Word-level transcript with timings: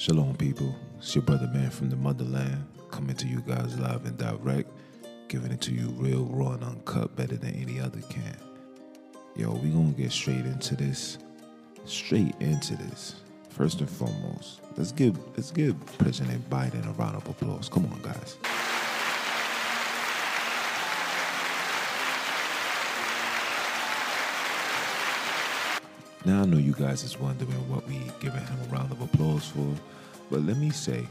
Shalom, 0.00 0.34
people. 0.36 0.74
It's 0.96 1.14
your 1.14 1.20
brother 1.20 1.46
man 1.48 1.68
from 1.68 1.90
the 1.90 1.96
motherland 1.96 2.64
coming 2.90 3.14
to 3.16 3.26
you 3.26 3.42
guys 3.42 3.78
live 3.78 4.06
and 4.06 4.16
direct, 4.16 4.70
giving 5.28 5.52
it 5.52 5.60
to 5.60 5.74
you 5.74 5.88
real, 5.88 6.24
raw, 6.24 6.52
and 6.52 6.64
uncut 6.64 7.14
better 7.16 7.36
than 7.36 7.54
any 7.54 7.78
other 7.78 8.00
can. 8.08 8.34
Yo, 9.36 9.52
we 9.52 9.68
gonna 9.68 9.90
get 9.90 10.10
straight 10.10 10.46
into 10.46 10.74
this. 10.74 11.18
Straight 11.84 12.34
into 12.40 12.76
this. 12.76 13.16
First 13.50 13.80
and 13.80 13.90
foremost, 13.90 14.62
let's 14.78 14.90
give 14.90 15.18
let's 15.36 15.50
give 15.50 15.76
President 15.98 16.48
Biden 16.48 16.88
a 16.88 16.92
round 16.92 17.16
of 17.16 17.28
applause. 17.28 17.68
Come 17.68 17.84
on, 17.92 18.00
guys. 18.00 18.38
Now 26.24 26.42
I 26.42 26.44
know 26.44 26.58
you 26.58 26.72
guys 26.72 27.02
is 27.02 27.18
wondering 27.18 27.50
what 27.70 27.86
we 27.88 27.98
giving 28.20 28.40
him 28.40 28.58
a 28.66 28.74
round 28.74 28.92
of 28.92 29.00
applause 29.00 29.46
for, 29.48 29.74
but 30.30 30.42
let 30.42 30.58
me 30.58 30.70
say, 30.70 31.06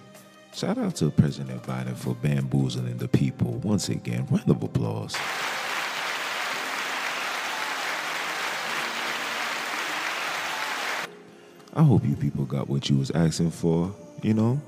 shout 0.53 0.77
out 0.77 0.95
to 0.97 1.09
President 1.09 1.63
Biden 1.63 1.95
for 1.95 2.13
bamboozling 2.13 2.97
the 2.97 3.07
people. 3.07 3.53
Once 3.63 3.89
again, 3.89 4.27
round 4.29 4.49
of 4.49 4.61
applause. 4.61 5.15
I 11.73 11.83
hope 11.83 12.05
you 12.05 12.15
people 12.15 12.45
got 12.45 12.69
what 12.69 12.89
you 12.89 12.97
was 12.97 13.09
asking 13.11 13.51
for, 13.51 13.95
you 14.21 14.35
know? 14.35 14.61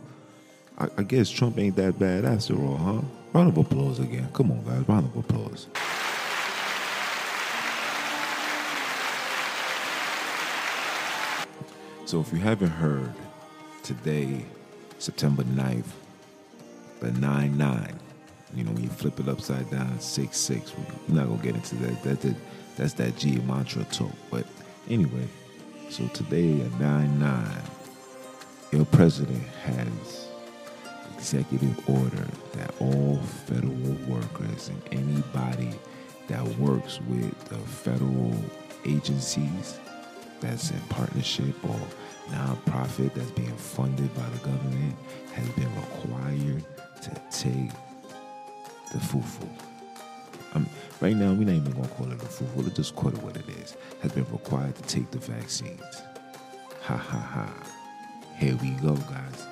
I, 0.78 0.88
I 0.98 1.04
guess 1.04 1.30
Trump 1.30 1.60
ain't 1.60 1.76
that 1.76 2.00
bad 2.00 2.26
after 2.26 2.56
all, 2.56 2.78
huh? 2.78 3.02
Round 3.34 3.50
of 3.50 3.58
applause 3.58 4.00
again. 4.00 4.28
Come 4.34 4.52
on, 4.52 4.64
guys, 4.64 4.88
round 4.88 5.06
of 5.06 5.16
applause. 5.16 5.68
So 12.12 12.20
if 12.20 12.34
you 12.34 12.40
haven't 12.40 12.72
heard, 12.72 13.14
today, 13.84 14.44
September 15.00 15.44
9th, 15.44 15.86
the 17.00 17.14
9 17.14 17.58
9, 17.58 18.00
you 18.54 18.66
know, 18.66 18.72
when 18.74 18.84
you 18.84 18.90
flip 18.90 19.18
it 19.22 19.30
upside 19.30 19.72
down, 19.72 19.98
6 19.98 20.38
6. 20.38 20.74
We're 21.08 21.16
not 21.16 21.28
going 21.28 21.40
to 21.40 21.46
get 21.46 21.56
into 21.56 21.76
that. 21.76 22.04
that, 22.04 22.20
that 22.20 22.36
that's 22.76 22.94
that 22.96 23.16
G 23.16 23.38
mantra 23.48 23.86
talk. 23.86 24.12
But 24.30 24.46
anyway, 24.90 25.26
so 25.90 26.06
today 26.08 26.60
at 26.60 26.78
9 26.82 27.18
9, 27.18 27.62
your 28.74 28.84
president 28.88 29.48
has 29.64 30.28
executive 31.16 31.90
order 31.90 32.28
that 32.56 32.74
all 32.82 33.22
federal 33.46 33.96
workers 34.10 34.68
and 34.68 34.82
anybody 34.92 35.80
that 36.28 36.46
works 36.58 37.00
with 37.08 37.40
the 37.46 37.56
federal 37.56 38.36
agencies 38.86 39.80
that's 40.42 40.72
in 40.72 40.80
partnership 40.90 41.56
or 41.64 41.80
nonprofit 42.30 43.14
that's 43.14 43.32
being 43.32 43.56
funded 43.56 44.14
by 44.16 44.28
the 44.30 44.38
government 44.40 44.96
has 45.34 45.48
been 45.50 45.74
required 45.76 46.64
to 47.02 47.10
take 47.32 47.72
the 48.92 48.98
fufu. 48.98 49.48
Um, 50.54 50.68
right 51.00 51.16
now, 51.16 51.32
we're 51.32 51.46
not 51.46 51.54
even 51.54 51.72
gonna 51.72 51.88
call 51.90 52.12
it 52.12 52.22
a 52.22 52.26
fufu. 52.26 52.64
Let's 52.64 52.76
just 52.76 52.96
call 52.96 53.10
it 53.10 53.18
what 53.20 53.38
it 53.38 53.48
is. 53.62 53.78
Has 54.02 54.12
been 54.12 54.26
required 54.32 54.76
to 54.76 54.82
take 54.84 55.10
the 55.12 55.20
vaccines. 55.20 56.02
Ha 56.82 56.98
ha 56.98 57.20
ha. 57.20 57.54
Here 58.38 58.56
we 58.62 58.72
go, 58.72 58.96
guys. 58.96 59.48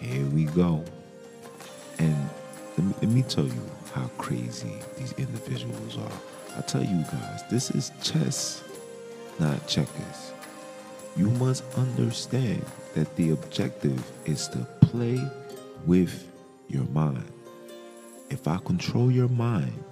Here 0.00 0.26
we 0.26 0.44
go. 0.44 0.84
And 1.98 2.30
let 2.76 2.86
me, 2.86 2.94
let 3.02 3.10
me 3.10 3.22
tell 3.22 3.44
you 3.44 3.70
how 3.92 4.06
crazy 4.18 4.78
these 4.96 5.12
individuals 5.12 5.98
are. 5.98 6.56
I 6.56 6.60
tell 6.62 6.82
you 6.82 7.04
guys, 7.04 7.42
this 7.50 7.70
is 7.70 7.92
chess 8.02 8.62
not 9.40 9.66
checkers. 9.66 10.32
You 11.16 11.30
must 11.30 11.64
understand 11.76 12.64
that 12.94 13.14
the 13.16 13.30
objective 13.30 14.02
is 14.24 14.48
to 14.48 14.58
play 14.80 15.20
with 15.86 16.30
your 16.68 16.84
mind. 16.84 17.30
If 18.30 18.46
I 18.46 18.58
control 18.58 19.10
your 19.10 19.28
mind, 19.28 19.82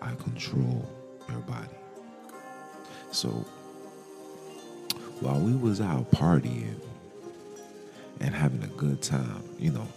I 0.00 0.14
control 0.16 0.88
your 1.28 1.40
body. 1.40 1.68
So 3.10 3.28
while 5.20 5.40
we 5.40 5.54
was 5.54 5.80
out 5.80 6.10
partying 6.10 6.78
and 8.20 8.34
having 8.34 8.62
a 8.62 8.68
good 8.68 9.02
time, 9.02 9.42
you 9.58 9.72
know, 9.72 9.88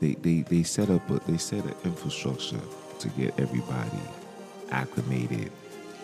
they, 0.00 0.14
they, 0.14 0.42
they 0.42 0.62
set 0.62 0.90
up 0.90 1.08
a, 1.10 1.18
they 1.30 1.38
set 1.38 1.64
an 1.64 1.74
infrastructure 1.84 2.60
to 2.98 3.08
get 3.10 3.38
everybody 3.38 4.00
acclimated 4.70 5.50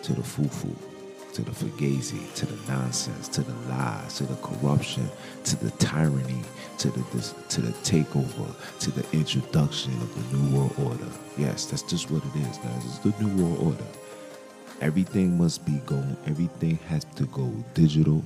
to 0.03 0.13
the 0.13 0.21
fufu 0.21 0.75
to 1.33 1.43
the 1.43 1.51
fugazi, 1.51 2.33
to 2.33 2.45
the 2.45 2.71
nonsense, 2.71 3.27
to 3.29 3.41
the 3.41 3.53
lies, 3.69 4.17
to 4.17 4.23
the 4.23 4.35
corruption, 4.35 5.07
to 5.43 5.55
the 5.57 5.71
tyranny, 5.71 6.41
to 6.77 6.89
the 6.89 7.03
this, 7.13 7.33
to 7.49 7.61
the 7.61 7.71
takeover, 7.83 8.53
to 8.79 8.91
the 8.91 9.05
introduction 9.15 9.93
of 9.93 10.31
the 10.31 10.37
new 10.37 10.57
world 10.57 10.73
order. 10.83 11.11
Yes, 11.37 11.65
that's 11.65 11.83
just 11.83 12.09
what 12.09 12.23
it 12.23 12.47
is, 12.47 12.57
guys. 12.57 12.85
It's 12.85 12.99
the 12.99 13.23
new 13.23 13.43
world 13.43 13.73
order. 13.73 13.85
Everything 14.81 15.37
must 15.37 15.65
be 15.65 15.81
going. 15.85 16.17
Everything 16.25 16.77
has 16.87 17.03
to 17.15 17.25
go 17.27 17.45
digital. 17.73 18.23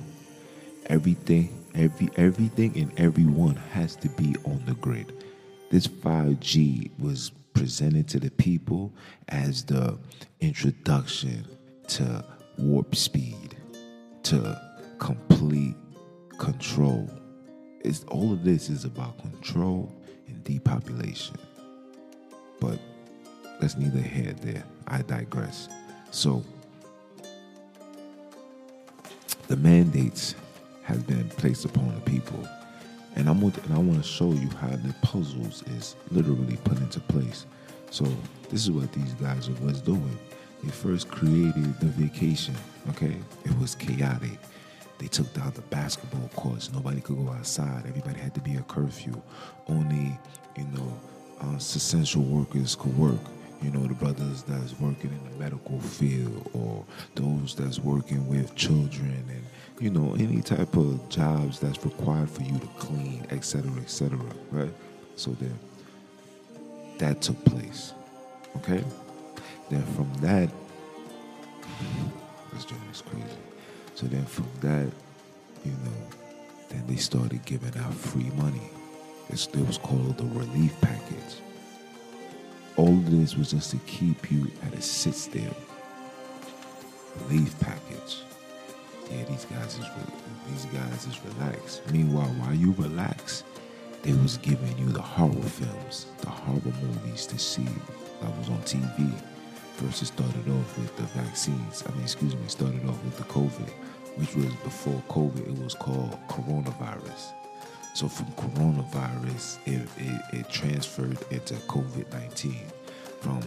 Everything, 0.86 1.64
every 1.74 2.10
everything 2.16 2.76
and 2.76 2.98
everyone 2.98 3.56
has 3.56 3.96
to 3.96 4.08
be 4.08 4.34
on 4.44 4.62
the 4.66 4.74
grid. 4.74 5.12
This 5.70 5.86
5G 5.86 6.90
was 6.98 7.30
presented 7.54 8.08
to 8.08 8.20
the 8.20 8.30
people 8.32 8.92
as 9.28 9.64
the 9.64 9.98
introduction 10.40 11.46
to 11.88 12.24
warp 12.58 12.94
speed 12.94 13.56
to 14.24 14.60
complete 14.98 15.76
control. 16.38 17.08
It's 17.80 18.04
all 18.04 18.32
of 18.32 18.44
this 18.44 18.68
is 18.68 18.84
about 18.84 19.18
control 19.18 19.92
and 20.28 20.42
depopulation. 20.44 21.36
But 22.60 22.78
that's 23.60 23.76
neither 23.76 24.00
here 24.00 24.34
nor 24.42 24.52
there. 24.52 24.64
I 24.86 25.02
digress. 25.02 25.68
So 26.10 26.44
the 29.48 29.56
mandates 29.56 30.34
has 30.82 31.02
been 31.02 31.28
placed 31.30 31.64
upon 31.64 31.94
the 31.94 32.00
people. 32.02 32.46
And 33.14 33.28
I'm 33.28 33.42
and 33.42 33.74
I 33.74 33.78
want 33.78 34.02
to 34.02 34.08
show 34.08 34.32
you 34.32 34.48
how 34.60 34.68
the 34.68 34.94
puzzles 35.02 35.62
is 35.64 35.96
literally 36.10 36.56
put 36.64 36.78
into 36.78 37.00
place. 37.00 37.46
So 37.90 38.04
this 38.48 38.62
is 38.62 38.70
what 38.70 38.90
these 38.92 39.12
guys 39.14 39.50
was 39.50 39.80
doing. 39.82 40.18
They 40.62 40.70
first 40.70 41.08
created 41.10 41.78
the 41.80 41.86
vacation, 41.86 42.54
okay? 42.90 43.16
It 43.44 43.58
was 43.58 43.74
chaotic. 43.74 44.38
They 44.98 45.08
took 45.08 45.32
down 45.34 45.52
the 45.52 45.62
basketball 45.62 46.28
courts. 46.36 46.72
Nobody 46.72 47.00
could 47.00 47.16
go 47.16 47.32
outside. 47.32 47.84
Everybody 47.88 48.20
had 48.20 48.34
to 48.34 48.40
be 48.40 48.54
a 48.54 48.62
curfew. 48.62 49.20
Only, 49.66 50.16
you 50.56 50.64
know, 50.72 51.00
uh, 51.40 51.56
essential 51.56 52.22
workers 52.22 52.76
could 52.76 52.96
work. 52.96 53.18
You 53.60 53.70
know, 53.70 53.84
the 53.86 53.94
brothers 53.94 54.44
that's 54.44 54.78
working 54.78 55.10
in 55.10 55.32
the 55.32 55.38
medical 55.38 55.80
field 55.80 56.48
or 56.52 56.84
those 57.14 57.54
that's 57.54 57.78
working 57.80 58.26
with 58.28 58.54
children 58.54 59.24
and, 59.28 59.44
you 59.80 59.90
know, 59.90 60.14
any 60.14 60.42
type 60.42 60.76
of 60.76 61.08
jobs 61.08 61.58
that's 61.58 61.84
required 61.84 62.30
for 62.30 62.42
you 62.42 62.58
to 62.58 62.66
clean, 62.78 63.26
etc., 63.30 63.70
etc., 63.80 64.18
right? 64.50 64.72
So 65.16 65.32
then 65.32 65.58
that 66.98 67.22
took 67.22 67.44
place, 67.44 67.92
okay? 68.56 68.84
Then 69.72 69.82
from 69.94 70.12
that, 70.20 70.50
this 72.52 72.64
journey 72.64 72.80
is 72.90 73.02
crazy. 73.02 73.24
So 73.94 74.06
then 74.06 74.24
from 74.24 74.48
that, 74.60 74.90
you 75.64 75.72
know, 75.72 76.06
then 76.68 76.84
they 76.86 76.96
started 76.96 77.44
giving 77.44 77.76
out 77.82 77.94
free 77.94 78.30
money. 78.36 78.70
It's, 79.28 79.46
it 79.46 79.66
was 79.66 79.78
called 79.78 80.18
the 80.18 80.24
relief 80.38 80.78
package. 80.80 81.36
All 82.76 82.88
of 82.88 83.10
this 83.10 83.36
was 83.36 83.50
just 83.50 83.70
to 83.70 83.76
keep 83.86 84.30
you 84.30 84.50
at 84.66 84.74
a 84.74 84.82
sit 84.82 85.14
still. 85.14 85.56
Relief 87.28 87.58
package. 87.60 88.22
Yeah, 89.10 89.24
these 89.24 89.44
guys 89.44 89.78
is 89.78 89.86
these 90.48 90.64
guys 90.66 91.06
is 91.06 91.20
relaxed. 91.24 91.82
Meanwhile, 91.92 92.28
while 92.38 92.54
you 92.54 92.74
relax, 92.78 93.44
they 94.02 94.12
was 94.14 94.38
giving 94.38 94.76
you 94.78 94.86
the 94.86 95.02
horror 95.02 95.32
films, 95.32 96.06
the 96.20 96.30
horror 96.30 96.74
movies 96.82 97.26
to 97.26 97.38
see 97.38 97.68
that 98.20 98.38
was 98.38 98.48
on 98.48 98.58
TV. 98.62 99.12
First, 99.76 100.02
it 100.02 100.06
started 100.06 100.48
off 100.48 100.78
with 100.78 100.96
the 100.96 101.02
vaccines. 101.02 101.82
I 101.86 101.92
mean, 101.92 102.02
excuse 102.02 102.34
me, 102.36 102.46
started 102.46 102.84
off 102.88 103.02
with 103.04 103.16
the 103.16 103.24
COVID, 103.24 103.68
which 104.16 104.34
was 104.36 104.54
before 104.56 105.02
COVID, 105.08 105.48
it 105.48 105.62
was 105.62 105.74
called 105.74 106.16
coronavirus. 106.28 107.32
So 107.94 108.08
from 108.08 108.26
coronavirus, 108.32 109.58
it, 109.66 109.88
it, 109.98 110.40
it 110.40 110.48
transferred 110.50 111.18
into 111.30 111.54
COVID 111.54 112.10
19. 112.12 112.56
From 113.20 113.42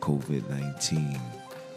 COVID 0.00 0.48
19 0.48 1.20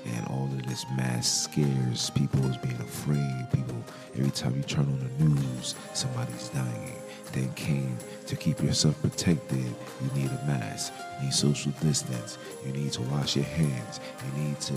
and 0.06 0.28
all 0.28 0.46
of 0.46 0.66
this 0.68 0.86
mass 0.96 1.44
scares, 1.44 2.10
people 2.12 2.42
was 2.42 2.58
being 2.58 2.80
afraid. 2.80 3.48
People, 3.54 3.84
every 4.16 4.32
time 4.32 4.56
you 4.56 4.64
turn 4.64 4.86
on 4.86 5.00
the 5.18 5.26
news, 5.26 5.76
somebody's 5.94 6.50
dying 6.50 6.96
then 7.34 7.52
came 7.54 7.98
to 8.26 8.36
keep 8.36 8.62
yourself 8.62 9.00
protected, 9.02 9.58
you 9.58 10.22
need 10.22 10.32
a 10.32 10.46
mask, 10.46 10.94
you 11.20 11.26
need 11.26 11.34
social 11.34 11.72
distance, 11.82 12.38
you 12.66 12.72
need 12.72 12.92
to 12.94 13.02
wash 13.04 13.36
your 13.36 13.46
hands, 13.46 14.00
you 14.26 14.44
need 14.44 14.60
to 14.60 14.74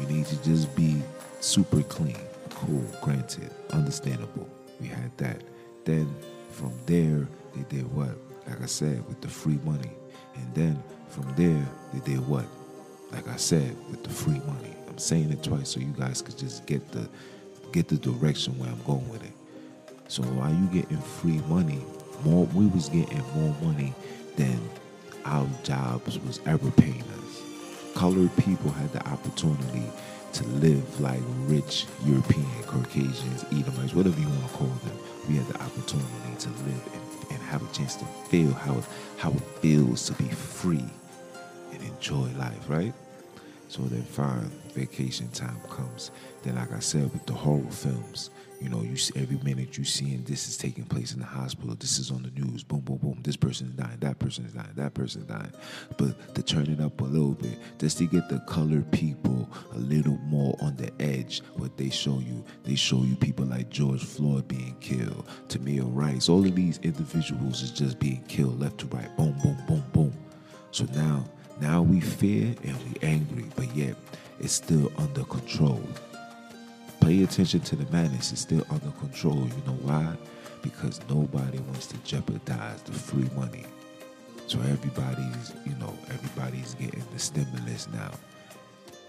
you 0.00 0.06
need 0.08 0.26
to 0.26 0.42
just 0.42 0.74
be 0.76 1.02
super 1.40 1.82
clean. 1.82 2.16
Cool, 2.50 2.84
granted, 3.02 3.50
understandable. 3.70 4.48
We 4.80 4.88
had 4.88 5.16
that. 5.18 5.42
Then 5.84 6.14
from 6.50 6.72
there, 6.86 7.26
they 7.54 7.62
did 7.68 7.92
what? 7.92 8.16
Like 8.46 8.62
I 8.62 8.66
said, 8.66 9.06
with 9.08 9.20
the 9.20 9.28
free 9.28 9.58
money. 9.64 9.90
And 10.34 10.54
then 10.54 10.82
from 11.08 11.32
there, 11.34 11.66
they 11.92 12.00
did 12.00 12.26
what? 12.26 12.44
Like 13.12 13.28
I 13.28 13.36
said, 13.36 13.76
with 13.90 14.02
the 14.02 14.10
free 14.10 14.40
money. 14.40 14.74
I'm 14.88 14.98
saying 14.98 15.30
it 15.30 15.42
twice 15.42 15.70
so 15.70 15.80
you 15.80 15.94
guys 15.98 16.22
could 16.22 16.38
just 16.38 16.66
get 16.66 16.90
the 16.92 17.08
get 17.72 17.88
the 17.88 17.96
direction 17.96 18.58
where 18.58 18.68
I'm 18.70 18.82
going 18.84 19.08
with 19.08 19.22
it. 19.24 19.32
So 20.08 20.22
while 20.22 20.52
you 20.52 20.66
getting 20.66 20.98
free 20.98 21.40
money, 21.48 21.80
more 22.24 22.46
we 22.46 22.66
was 22.66 22.88
getting 22.88 23.22
more 23.34 23.54
money 23.62 23.92
than 24.36 24.58
our 25.24 25.46
jobs 25.64 26.18
was 26.20 26.40
ever 26.46 26.70
paying 26.72 27.02
us. 27.02 27.42
Colored 27.94 28.34
people 28.36 28.70
had 28.70 28.92
the 28.92 29.06
opportunity 29.08 29.84
to 30.32 30.44
live 30.46 31.00
like 31.00 31.20
rich 31.46 31.86
European, 32.04 32.46
Caucasians, 32.66 33.44
Edomites, 33.52 33.94
whatever 33.94 34.20
you 34.20 34.28
want 34.28 34.42
to 34.42 34.48
call 34.54 34.66
them. 34.68 34.98
We 35.28 35.36
had 35.36 35.46
the 35.48 35.60
opportunity 35.62 36.08
to 36.38 36.48
live 36.48 36.88
and, 36.94 37.30
and 37.32 37.42
have 37.42 37.62
a 37.62 37.72
chance 37.72 37.96
to 37.96 38.04
feel 38.28 38.52
how 38.52 38.82
how 39.18 39.30
it 39.30 39.42
feels 39.60 40.06
to 40.06 40.12
be 40.14 40.28
free 40.28 40.84
enjoy 41.96 42.28
life, 42.38 42.68
right? 42.68 42.92
So 43.68 43.82
then 43.82 44.02
fine, 44.02 44.50
vacation 44.74 45.28
time 45.30 45.60
comes. 45.68 46.10
Then 46.42 46.54
like 46.56 46.72
I 46.72 46.78
said 46.78 47.12
with 47.12 47.26
the 47.26 47.32
horror 47.32 47.70
films, 47.70 48.30
you 48.60 48.70
know, 48.70 48.82
you 48.82 48.96
see 48.96 49.12
every 49.20 49.36
minute 49.38 49.76
you 49.76 49.84
seeing 49.84 50.22
this 50.22 50.48
is 50.48 50.56
taking 50.56 50.84
place 50.84 51.12
in 51.12 51.18
the 51.18 51.26
hospital. 51.26 51.74
This 51.74 51.98
is 51.98 52.10
on 52.10 52.22
the 52.22 52.30
news. 52.30 52.62
Boom, 52.62 52.80
boom, 52.80 52.96
boom. 52.96 53.18
This 53.22 53.36
person 53.36 53.66
is 53.66 53.74
dying. 53.74 53.98
That 54.00 54.18
person 54.18 54.46
is 54.46 54.52
dying. 54.52 54.70
That 54.76 54.94
person 54.94 55.22
is 55.22 55.26
dying. 55.26 55.52
But 55.98 56.34
to 56.34 56.42
turn 56.42 56.70
it 56.70 56.80
up 56.80 57.00
a 57.00 57.04
little 57.04 57.34
bit, 57.34 57.58
just 57.78 57.98
to 57.98 58.06
get 58.06 58.28
the 58.30 58.38
colored 58.40 58.90
people 58.92 59.50
a 59.74 59.78
little 59.78 60.16
more 60.24 60.56
on 60.62 60.76
the 60.76 60.90
edge, 61.02 61.42
what 61.56 61.76
they 61.76 61.90
show 61.90 62.18
you, 62.20 62.42
they 62.64 62.76
show 62.76 63.02
you 63.02 63.14
people 63.16 63.44
like 63.44 63.68
George 63.68 64.04
Floyd 64.04 64.48
being 64.48 64.76
killed, 64.80 65.28
Tamir 65.48 65.84
Rice. 65.84 66.30
All 66.30 66.46
of 66.46 66.54
these 66.54 66.78
individuals 66.78 67.62
is 67.62 67.72
just 67.72 67.98
being 67.98 68.24
killed 68.26 68.58
left 68.58 68.78
to 68.78 68.86
right. 68.86 69.14
Boom, 69.18 69.36
boom, 69.42 69.58
boom, 69.68 69.84
boom. 69.92 70.14
So 70.70 70.84
now, 70.94 71.24
now 71.60 71.82
we 71.82 72.00
fear 72.00 72.54
and 72.64 72.76
we 72.84 73.06
angry, 73.06 73.46
but 73.56 73.74
yet 73.74 73.96
it's 74.40 74.52
still 74.52 74.92
under 74.98 75.24
control. 75.24 75.82
Pay 77.00 77.22
attention 77.22 77.60
to 77.60 77.76
the 77.76 77.90
madness. 77.92 78.32
It's 78.32 78.40
still 78.40 78.64
under 78.70 78.90
control. 78.98 79.36
You 79.36 79.62
know 79.66 79.78
why? 79.82 80.14
Because 80.62 81.00
nobody 81.08 81.58
wants 81.60 81.86
to 81.88 81.96
jeopardize 81.98 82.82
the 82.82 82.92
free 82.92 83.28
money. 83.36 83.64
So 84.46 84.58
everybody's, 84.60 85.54
you 85.64 85.74
know, 85.76 85.96
everybody's 86.10 86.74
getting 86.74 87.04
the 87.12 87.18
stimulus 87.18 87.88
now. 87.92 88.12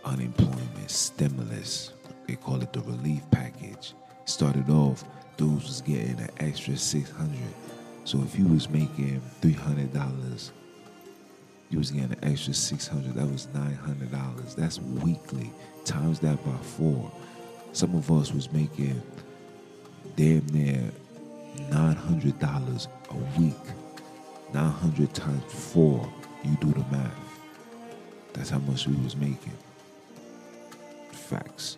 Unemployment 0.05 0.89
stimulus. 0.89 1.93
They 2.27 2.35
call 2.35 2.61
it 2.61 2.73
the 2.73 2.81
relief 2.81 3.21
package. 3.31 3.93
Started 4.25 4.69
off, 4.69 5.03
dudes 5.37 5.65
was 5.65 5.81
getting 5.81 6.19
an 6.19 6.29
extra 6.39 6.77
six 6.77 7.09
hundred. 7.11 7.53
So 8.03 8.21
if 8.21 8.37
you 8.37 8.45
was 8.45 8.69
making 8.69 9.21
three 9.41 9.53
hundred 9.53 9.93
dollars, 9.93 10.51
you 11.69 11.77
was 11.79 11.91
getting 11.91 12.11
an 12.11 12.17
extra 12.23 12.53
six 12.53 12.87
hundred. 12.87 13.15
That 13.15 13.29
was 13.29 13.47
nine 13.53 13.75
hundred 13.75 14.11
dollars. 14.11 14.55
That's 14.55 14.79
weekly. 14.79 15.51
Times 15.85 16.19
that 16.21 16.43
by 16.45 16.55
four. 16.57 17.11
Some 17.73 17.95
of 17.95 18.11
us 18.11 18.33
was 18.33 18.51
making 18.51 19.01
damn 20.15 20.45
near 20.47 20.91
nine 21.69 21.95
hundred 21.95 22.39
dollars 22.39 22.87
a 23.09 23.39
week. 23.39 23.55
Nine 24.53 24.71
hundred 24.71 25.13
times 25.13 25.43
four. 25.51 26.07
You 26.43 26.55
do 26.61 26.71
the 26.71 26.85
math. 26.91 27.11
That's 28.33 28.49
how 28.49 28.59
much 28.59 28.87
we 28.87 28.95
was 29.03 29.15
making. 29.15 29.57
Facts. 31.11 31.77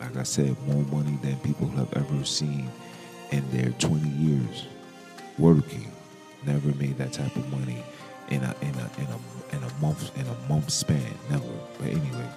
Like 0.00 0.16
I 0.16 0.22
said, 0.22 0.56
more 0.66 0.82
money 0.84 1.18
than 1.22 1.36
people 1.40 1.68
have 1.68 1.92
ever 1.94 2.24
seen 2.24 2.68
in 3.30 3.48
their 3.50 3.70
20 3.72 4.08
years 4.08 4.66
working. 5.38 5.90
Never 6.46 6.68
made 6.76 6.96
that 6.98 7.12
type 7.12 7.34
of 7.36 7.50
money 7.50 7.82
in 8.30 8.42
a 8.42 8.54
in 8.60 8.74
a 8.74 8.90
in 8.98 9.06
a 9.06 9.56
in 9.56 9.62
a 9.62 9.72
month 9.80 10.16
in 10.18 10.26
a 10.26 10.48
month 10.48 10.70
span. 10.70 11.14
Never. 11.30 11.44
But 11.78 11.88
anyway, 11.88 12.28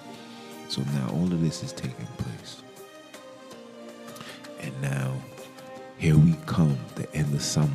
so 0.68 0.82
now 0.94 1.10
all 1.12 1.24
of 1.24 1.40
this 1.40 1.62
is 1.62 1.72
taking 1.72 2.06
place. 2.18 2.62
And 4.60 4.80
now, 4.80 5.12
here 5.98 6.16
we 6.16 6.36
come, 6.46 6.78
the 6.94 7.12
end 7.14 7.34
of 7.34 7.42
summer. 7.42 7.68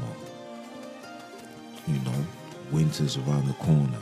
You 1.86 2.00
know, 2.00 2.26
winter's 2.72 3.18
around 3.18 3.48
the 3.48 3.54
corner. 3.54 4.00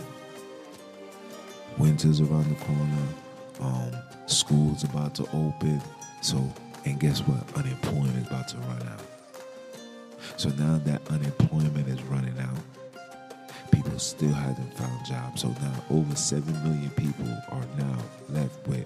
Winter's 1.77 2.21
around 2.21 2.49
the 2.49 2.63
corner. 2.63 3.07
Um, 3.59 3.91
school's 4.27 4.83
about 4.83 5.15
to 5.15 5.23
open. 5.33 5.81
So, 6.21 6.37
and 6.85 6.99
guess 6.99 7.19
what? 7.21 7.57
Unemployment 7.57 8.17
is 8.17 8.27
about 8.27 8.47
to 8.49 8.57
run 8.57 8.87
out. 8.87 9.01
So 10.37 10.49
now 10.49 10.79
that 10.85 11.01
unemployment 11.09 11.87
is 11.87 12.01
running 12.03 12.37
out, 12.39 12.57
people 13.85 13.99
still 13.99 14.33
haven't 14.33 14.73
found 14.73 15.05
jobs. 15.05 15.41
So 15.41 15.49
now 15.61 15.83
over 15.89 16.15
7 16.15 16.63
million 16.63 16.89
people 16.91 17.27
are 17.49 17.65
now 17.77 17.97
left 18.29 18.67
with 18.67 18.85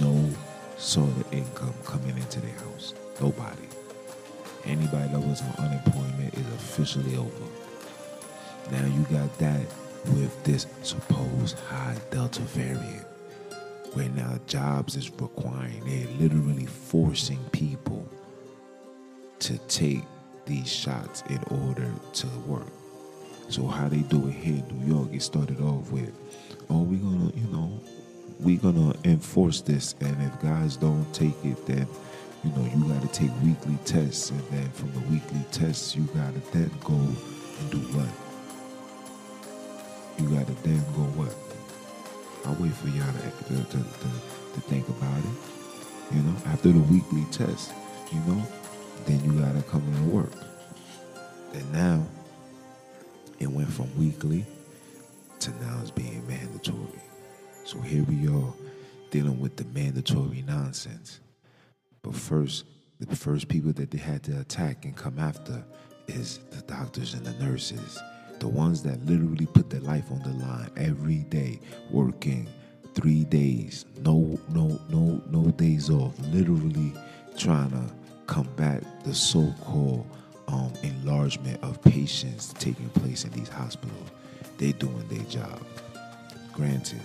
no 0.00 0.30
sort 0.78 1.10
of 1.10 1.32
income 1.32 1.74
coming 1.84 2.16
into 2.16 2.40
their 2.40 2.58
house. 2.58 2.94
Nobody. 3.20 3.68
Anybody 4.64 5.12
that 5.12 5.20
was 5.20 5.42
on 5.42 5.66
unemployment 5.66 6.34
is 6.34 6.46
officially 6.54 7.16
over. 7.16 7.46
Now 8.70 8.86
you 8.86 9.02
got 9.10 9.36
that 9.38 9.66
with 10.06 10.42
this 10.44 10.66
supposed 10.82 11.58
high 11.60 11.96
Delta 12.10 12.40
variant, 12.40 13.06
where 13.92 14.08
now 14.10 14.38
jobs 14.46 14.96
is 14.96 15.10
requiring, 15.10 15.82
they're 15.84 16.28
literally 16.28 16.66
forcing 16.66 17.38
people 17.52 18.08
to 19.40 19.58
take 19.68 20.04
these 20.46 20.72
shots 20.72 21.22
in 21.28 21.42
order 21.50 21.92
to 22.14 22.26
work. 22.46 22.81
So 23.52 23.66
how 23.66 23.86
they 23.86 23.98
do 23.98 24.28
it 24.28 24.32
here 24.32 24.64
in 24.66 24.80
New 24.80 24.94
York, 24.94 25.08
it 25.12 25.20
started 25.20 25.60
off 25.60 25.90
with, 25.92 26.10
oh, 26.70 26.84
we're 26.84 26.98
gonna, 26.98 27.30
you 27.34 27.46
know, 27.52 27.78
we're 28.40 28.56
gonna 28.56 28.94
enforce 29.04 29.60
this, 29.60 29.94
and 30.00 30.16
if 30.22 30.40
guys 30.40 30.78
don't 30.78 31.04
take 31.12 31.36
it, 31.44 31.66
then 31.66 31.86
you 32.42 32.50
know, 32.52 32.64
you 32.74 32.88
got 32.88 33.02
to 33.02 33.08
take 33.08 33.30
weekly 33.42 33.76
tests, 33.84 34.30
and 34.30 34.40
then 34.50 34.70
from 34.70 34.90
the 34.92 35.00
weekly 35.10 35.44
tests, 35.52 35.94
you 35.94 36.04
got 36.14 36.32
to 36.32 36.40
then 36.52 36.70
go 36.82 36.94
and 36.94 37.70
do 37.70 37.78
what? 37.92 38.08
You 40.18 40.34
got 40.34 40.46
to 40.46 40.54
then 40.64 40.82
go 40.96 41.04
what? 41.14 41.36
I'll 42.46 42.56
wait 42.60 42.72
for 42.72 42.88
y'all 42.88 43.12
to, 43.12 43.54
to, 43.54 43.62
to, 43.70 43.78
to, 43.78 44.60
think 44.62 44.88
about 44.88 45.18
it. 45.18 46.16
You 46.16 46.22
know, 46.22 46.34
after 46.46 46.72
the 46.72 46.80
weekly 46.80 47.26
test, 47.30 47.70
you 48.10 48.18
know, 48.20 48.42
then 49.04 49.22
you 49.24 49.38
got 49.38 49.54
to 49.54 49.62
come 49.70 49.86
in 49.86 49.94
and 49.94 50.10
work. 50.10 50.32
And 51.52 51.72
now, 51.72 52.04
it 53.42 53.50
went 53.50 53.72
from 53.72 53.88
weekly 53.98 54.46
to 55.40 55.50
now 55.62 55.78
it's 55.80 55.90
being 55.90 56.24
mandatory. 56.26 57.02
So 57.64 57.80
here 57.80 58.04
we 58.04 58.28
are 58.28 58.52
dealing 59.10 59.40
with 59.40 59.56
the 59.56 59.64
mandatory 59.66 60.42
nonsense. 60.46 61.20
But 62.02 62.14
first, 62.14 62.64
the 63.00 63.16
first 63.16 63.48
people 63.48 63.72
that 63.72 63.90
they 63.90 63.98
had 63.98 64.22
to 64.24 64.40
attack 64.40 64.84
and 64.84 64.96
come 64.96 65.18
after 65.18 65.64
is 66.06 66.38
the 66.50 66.62
doctors 66.62 67.14
and 67.14 67.24
the 67.24 67.32
nurses. 67.44 68.00
The 68.38 68.48
ones 68.48 68.82
that 68.84 69.04
literally 69.06 69.46
put 69.46 69.70
their 69.70 69.80
life 69.80 70.10
on 70.10 70.20
the 70.22 70.44
line 70.44 70.70
every 70.76 71.24
day, 71.28 71.60
working 71.90 72.48
three 72.94 73.24
days, 73.24 73.86
no, 74.00 74.38
no, 74.50 74.80
no, 74.88 75.22
no 75.30 75.50
days 75.52 75.90
off, 75.90 76.14
literally 76.32 76.92
trying 77.36 77.70
to 77.70 77.92
combat 78.26 79.04
the 79.04 79.14
so-called 79.14 80.06
um, 80.52 80.72
enlargement 80.82 81.62
of 81.62 81.82
patients 81.82 82.52
taking 82.58 82.88
place 82.90 83.24
in 83.24 83.30
these 83.30 83.48
hospitals. 83.48 84.10
They're 84.58 84.72
doing 84.72 85.06
their 85.08 85.24
job. 85.24 85.60
Granted, 86.52 87.00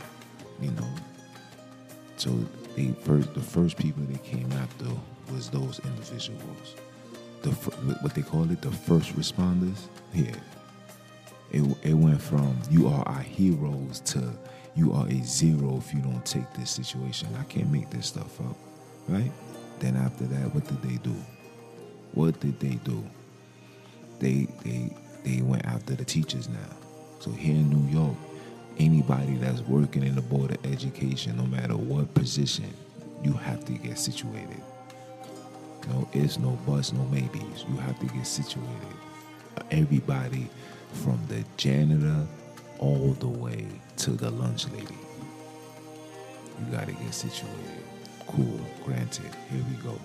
you 0.62 0.72
know. 0.72 0.90
So 2.18 2.38
they 2.76 2.88
first 3.04 3.34
the 3.34 3.42
first 3.42 3.78
people 3.78 4.04
they 4.04 4.20
came 4.20 4.52
after 4.52 4.86
was 5.32 5.50
those 5.50 5.80
individuals. 5.80 6.76
The 7.42 7.52
what 8.02 8.14
they 8.14 8.22
call 8.22 8.50
it, 8.52 8.62
the 8.62 8.72
first 8.72 9.16
responders. 9.16 9.88
Yeah, 10.14 10.36
it 11.52 11.64
it 11.84 11.94
went 11.94 12.22
from 12.22 12.60
you 12.70 12.88
are 12.88 13.08
our 13.08 13.22
heroes 13.22 14.02
to 14.02 14.34
you 14.76 14.94
are 14.94 15.08
a 15.08 15.24
zero 15.24 15.78
if 15.78 15.94
you 15.94 16.02
don't 16.02 16.26
take 16.26 16.52
this 16.54 16.70
situation. 16.70 17.30
I 17.40 17.44
can't 17.46 17.72
make 17.72 17.90
this 17.90 18.08
stuff 18.08 18.40
up, 18.42 18.58
right? 19.08 19.32
Then 19.80 19.96
after 19.96 20.26
that, 20.26 20.54
what 20.54 20.68
did 20.68 20.82
they 20.82 20.98
do? 20.98 21.16
What 22.14 22.40
did 22.40 22.60
they 22.60 22.76
do? 22.84 23.04
They 24.20 24.48
they 24.64 24.90
they 25.24 25.42
went 25.42 25.66
after 25.66 25.96
the 25.96 26.06
teachers 26.06 26.50
now. 26.50 26.70
So 27.20 27.32
here 27.32 27.56
in 27.56 27.70
New 27.70 27.92
York, 27.92 28.16
anybody 28.80 29.36
that's 29.38 29.62
working 29.62 30.04
in 30.04 30.16
the 30.16 30.22
board 30.22 30.52
of 30.52 30.66
education, 30.66 31.38
no 31.38 31.46
matter 31.46 31.76
what 31.76 32.14
position, 32.14 32.74
you 33.24 33.34
have 33.34 33.66
to 33.66 33.74
get 33.74 34.00
situated. 34.00 34.62
No 35.90 36.08
it's 36.14 36.40
no 36.40 36.52
buts, 36.68 36.94
no 36.94 37.06
maybes. 37.06 37.66
You 37.70 37.78
have 37.78 38.00
to 38.00 38.06
get 38.08 38.28
situated. 38.28 38.96
Everybody 39.72 40.50
from 40.94 41.20
the 41.28 41.44
janitor 41.58 42.28
all 42.80 43.14
the 43.14 43.28
way 43.28 43.68
to 43.98 44.12
the 44.12 44.32
lunch 44.32 44.68
lady. 44.70 44.98
You 46.60 46.72
got 46.72 46.88
to 46.88 46.94
get 46.94 47.14
situated. 47.14 47.84
Cool, 48.28 48.60
granted. 48.84 49.32
Here 49.52 49.64
we 49.70 49.76
go. 49.84 50.00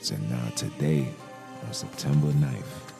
So 0.00 0.16
now 0.28 0.48
today, 0.56 1.08
on 1.66 1.72
September 1.72 2.28
9th, 2.28 2.91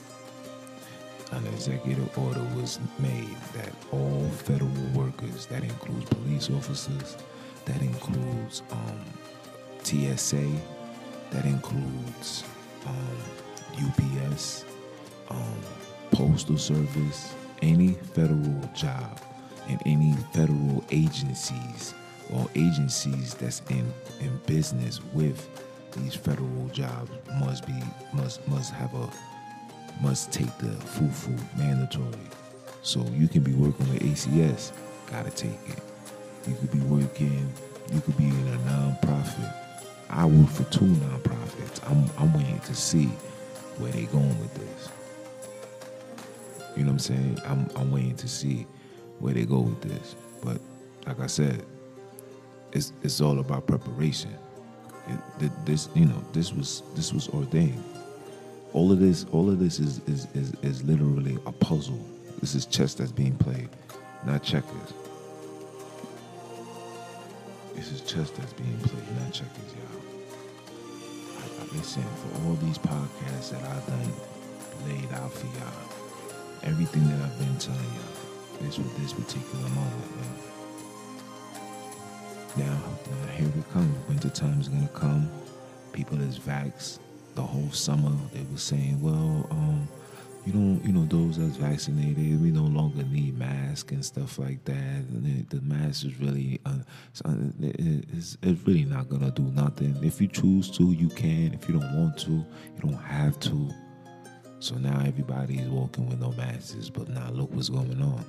an 1.33 1.47
executive 1.47 2.17
order 2.19 2.43
was 2.55 2.79
made 2.99 3.37
that 3.55 3.73
all 3.91 4.29
federal 4.45 4.71
workers, 4.95 5.47
that 5.47 5.63
includes 5.65 6.05
police 6.11 6.51
officers, 6.51 7.17
that 7.65 7.81
includes 7.81 8.63
um, 8.71 9.01
TSA, 9.83 10.49
that 11.31 11.45
includes 11.45 12.45
um, 12.87 13.19
UPS, 13.87 14.65
um, 15.31 15.61
Postal 16.11 16.59
Service, 16.59 17.35
any 17.63 17.93
federal 18.15 18.61
job, 18.75 19.21
and 19.69 19.81
any 19.87 20.15
federal 20.33 20.85
agencies 20.91 21.95
or 22.33 22.47
agencies 22.55 23.35
that's 23.35 23.63
in, 23.71 23.93
in 24.21 24.39
business 24.47 25.01
with 25.13 25.49
these 25.93 26.15
federal 26.15 26.69
jobs 26.73 27.11
must 27.39 27.67
be 27.67 27.75
must 28.15 28.47
must 28.49 28.73
have 28.73 28.95
a 28.95 29.09
must 30.01 30.33
take 30.33 30.57
the 30.59 30.69
fufu 30.69 31.39
mandatory. 31.57 32.29
So 32.83 33.05
you 33.13 33.29
can 33.29 33.43
be 33.43 33.53
working 33.53 33.89
with 33.93 34.03
ACS, 34.03 34.73
gotta 35.11 35.31
take 35.31 35.59
it. 35.69 35.79
You 36.49 36.55
could 36.55 36.73
be 36.73 36.81
working, 36.81 37.53
you 37.93 38.01
could 38.01 38.17
be 38.17 38.25
in 38.25 38.49
a 38.49 38.59
nonprofit. 38.69 39.55
I 40.11 40.27
work 40.27 40.49
for 40.49 40.65
two 40.65 40.85
nonprofits. 40.85 41.81
I'm 41.91 42.11
I'm 42.19 42.35
waiting 42.35 42.61
to 42.61 42.75
see 42.75 43.07
where 43.79 43.93
they 43.93 44.05
going 44.07 44.39
with 44.41 44.55
this. 44.55 44.89
You 46.77 46.85
know 46.85 46.89
what 46.89 46.93
I'm 46.93 46.99
saying? 46.99 47.39
I'm 47.47 47.71
I'm 47.77 47.91
waiting 47.93 48.17
to 48.17 48.29
see 48.29 48.67
where 49.19 49.35
they 49.35 49.45
go 49.45 49.61
with 49.61 49.81
this. 49.83 50.17
But 50.43 50.61
like 51.07 51.21
I 51.21 51.27
said, 51.27 51.65
it's 52.73 52.93
it's 53.03 53.21
all 53.21 53.39
about 53.39 53.67
preparation. 53.67 54.37
It, 55.41 55.51
this 55.67 55.89
you 55.95 56.07
know 56.07 56.23
this 56.33 56.53
was 56.53 56.83
this 56.95 57.13
was 57.13 57.29
ordained. 57.29 57.83
All 58.73 58.91
of 58.91 59.01
this 59.01 59.27
all 59.33 59.51
of 59.51 59.59
this 59.59 59.79
is 59.79 60.01
is 60.07 60.27
is, 60.35 60.55
is 60.63 60.83
literally 60.85 61.37
a 61.47 61.53
puzzle. 61.53 62.01
This 62.41 62.55
is 62.55 62.65
chess 62.65 62.95
that's 62.95 63.13
being 63.13 63.37
played, 63.37 63.69
not 64.25 64.43
checkers. 64.43 64.95
This 67.75 67.93
is 67.93 68.01
chess 68.01 68.31
that's 68.31 68.53
being 68.55 68.79
played, 68.79 69.21
not 69.21 69.33
checkers, 69.33 69.75
y'all. 69.77 70.01
I, 71.61 71.65
been 71.73 71.83
saying 71.83 72.07
for 72.17 72.45
all 72.45 72.55
these 72.57 72.79
podcasts 72.79 73.51
that 73.51 73.63
I've 73.63 73.87
done 73.87 74.13
laid 74.89 75.13
out 75.13 75.33
for 75.33 75.47
y'all, 75.47 75.89
everything 76.65 77.07
that 77.09 77.21
I've 77.21 77.39
been 77.39 77.57
telling 77.59 77.81
y'all, 77.81 78.69
is 78.69 78.79
with 78.79 78.97
this 78.99 79.13
particular 79.13 79.69
moment, 79.69 80.17
man. 80.17 80.53
Now, 82.57 82.81
now 83.11 83.33
here 83.33 83.49
it 83.49 83.73
comes. 83.73 84.09
Winter 84.09 84.31
time 84.31 84.61
is 84.61 84.69
gonna 84.69 84.89
come. 84.95 85.31
People 85.93 86.21
is 86.21 86.39
vaxxed. 86.39 86.99
The 87.35 87.43
whole 87.43 87.71
summer 87.71 88.13
they 88.33 88.45
were 88.51 88.59
saying, 88.59 89.01
well, 89.01 89.47
um, 89.51 89.89
you 90.45 90.53
don't, 90.53 90.85
you 90.85 90.93
know, 90.93 91.05
those 91.05 91.39
that's 91.39 91.57
vaccinated, 91.57 92.43
we 92.43 92.51
no 92.51 92.65
longer 92.65 93.05
need 93.05 93.39
masks 93.39 93.93
and 93.93 94.05
stuff 94.05 94.39
like 94.39 94.65
that. 94.65 94.75
And 94.75 95.25
the, 95.25 95.57
the 95.57 95.63
mask 95.63 96.05
is 96.05 96.19
really, 96.19 96.61
uh, 96.67 96.79
it's, 97.61 98.37
it's 98.43 98.67
really 98.67 98.85
not 98.85 99.09
gonna 99.09 99.31
do 99.31 99.45
nothing. 99.45 99.97
If 100.03 100.21
you 100.21 100.27
choose 100.29 100.71
to, 100.77 100.93
you 100.93 101.09
can. 101.09 101.55
If 101.55 101.69
you 101.69 101.79
don't 101.79 101.97
want 101.97 102.19
to, 102.19 102.33
you 102.33 102.81
don't 102.81 102.95
have 102.95 103.39
to. 103.41 103.71
So 104.59 104.75
now 104.77 105.01
everybody's 105.07 105.69
walking 105.69 106.09
with 106.09 106.21
no 106.21 106.33
masks. 106.33 106.89
But 106.89 107.09
now 107.09 107.31
look 107.31 107.53
what's 107.53 107.69
going 107.69 108.03
on. 108.03 108.25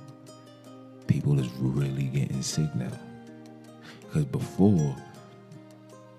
People 1.06 1.38
is 1.38 1.48
really 1.58 2.04
getting 2.04 2.42
sick 2.42 2.74
now. 2.74 2.90
Because 4.00 4.24
before, 4.24 4.96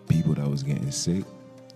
people 0.08 0.34
that 0.36 0.50
was 0.50 0.62
getting 0.62 0.92
sick, 0.92 1.24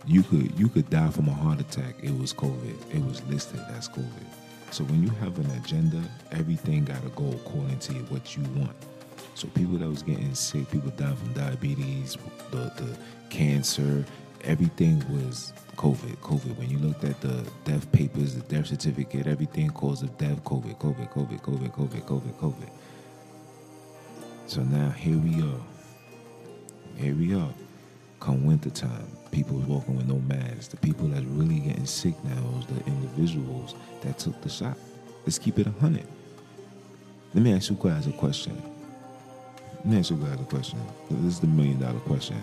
you 0.05 0.23
could 0.23 0.57
you 0.59 0.69
could 0.69 0.89
die 0.89 1.09
from 1.09 1.27
a 1.27 1.33
heart 1.33 1.59
attack. 1.59 1.95
It 2.01 2.17
was 2.17 2.33
COVID. 2.33 2.95
It 2.95 3.05
was 3.05 3.23
listed 3.25 3.59
as 3.77 3.89
COVID. 3.89 4.25
So 4.71 4.83
when 4.83 5.03
you 5.03 5.09
have 5.21 5.37
an 5.39 5.49
agenda, 5.51 6.01
everything 6.31 6.85
gotta 6.85 7.09
go 7.09 7.29
according 7.31 7.79
to 7.79 7.93
what 8.09 8.37
you 8.37 8.43
want. 8.55 8.75
So 9.35 9.47
people 9.49 9.77
that 9.77 9.89
was 9.89 10.03
getting 10.03 10.33
sick, 10.35 10.69
people 10.71 10.91
died 10.91 11.17
from 11.17 11.33
diabetes, 11.33 12.17
the 12.51 12.71
the 12.77 12.97
cancer, 13.29 14.05
everything 14.43 15.03
was 15.09 15.53
COVID. 15.75 16.17
COVID. 16.17 16.57
When 16.57 16.69
you 16.69 16.77
looked 16.77 17.03
at 17.03 17.19
the 17.21 17.45
death 17.65 17.91
papers, 17.91 18.35
the 18.35 18.41
death 18.41 18.67
certificate, 18.67 19.27
everything 19.27 19.69
cause 19.69 20.01
of 20.01 20.17
death, 20.17 20.43
COVID, 20.43 20.77
COVID, 20.77 21.11
COVID, 21.11 21.41
COVID, 21.41 21.71
COVID, 21.71 22.01
COVID, 22.01 22.33
COVID. 22.33 22.69
So 24.47 24.63
now 24.63 24.89
here 24.89 25.17
we 25.17 25.41
are 25.41 25.61
here 26.99 27.15
we 27.15 27.33
are. 27.33 27.68
Come 28.19 28.45
wintertime, 28.45 29.07
people 29.31 29.57
walking 29.59 29.95
with 29.95 30.07
no 30.07 30.19
masks. 30.19 30.67
The 30.67 30.77
people 30.77 31.07
that's 31.07 31.25
really 31.25 31.59
getting 31.59 31.85
sick 31.85 32.13
now 32.23 32.59
is 32.59 32.65
the 32.65 32.85
individuals 32.85 33.75
that 34.01 34.17
took 34.17 34.39
the 34.41 34.49
shot. 34.49 34.77
Let's 35.25 35.37
keep 35.37 35.59
it 35.59 35.67
a 35.67 35.71
hundred. 35.71 36.07
Let 37.33 37.43
me 37.43 37.53
ask 37.53 37.69
you 37.69 37.77
guys 37.79 38.07
a 38.07 38.11
question. 38.11 38.61
Let 39.77 39.85
me 39.85 39.99
ask 39.99 40.09
you 40.09 40.17
guys 40.17 40.39
a 40.39 40.43
question. 40.43 40.79
This 41.09 41.33
is 41.35 41.39
the 41.39 41.47
million 41.47 41.79
dollar 41.79 41.99
question. 41.99 42.37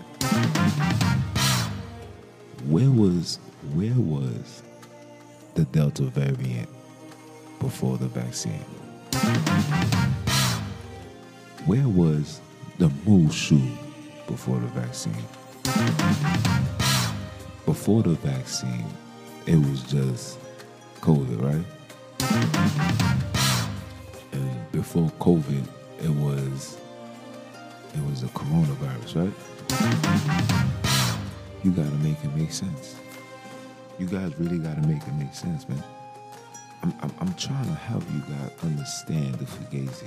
Where 2.67 2.89
was 2.89 3.39
where 3.73 3.93
was 3.93 4.63
the 5.53 5.65
Delta 5.65 6.03
variant 6.03 6.69
before 7.59 7.97
the 7.97 8.07
vaccine? 8.07 8.63
Where 11.65 11.87
was 11.87 12.41
the 12.77 12.89
Mushu 12.89 13.77
before 14.27 14.59
the 14.59 14.67
vaccine. 14.67 15.13
Before 17.65 18.01
the 18.01 18.17
vaccine, 18.23 18.85
it 19.45 19.57
was 19.57 19.83
just 19.83 20.39
COVID, 21.01 21.41
right? 21.41 21.65
And 24.31 24.71
before 24.71 25.09
COVID, 25.19 25.67
it 26.01 26.09
was 26.09 26.77
it 27.93 28.01
was 28.09 28.21
the 28.21 28.27
coronavirus, 28.27 29.15
right? 29.23 29.33
You 31.63 31.71
gotta 31.71 31.97
make 31.97 32.23
it 32.23 32.33
make 32.33 32.53
sense. 32.53 32.95
You 33.99 34.05
guys 34.05 34.31
really 34.39 34.59
gotta 34.59 34.87
make 34.87 35.01
it 35.03 35.13
make 35.15 35.33
sense, 35.33 35.67
man. 35.67 35.83
I'm, 36.81 36.93
I'm, 37.01 37.11
I'm 37.19 37.33
trying 37.33 37.65
to 37.65 37.73
help 37.75 38.03
you 38.13 38.21
guys 38.21 38.51
understand 38.63 39.35
the 39.35 39.45
Fugazi. 39.45 40.05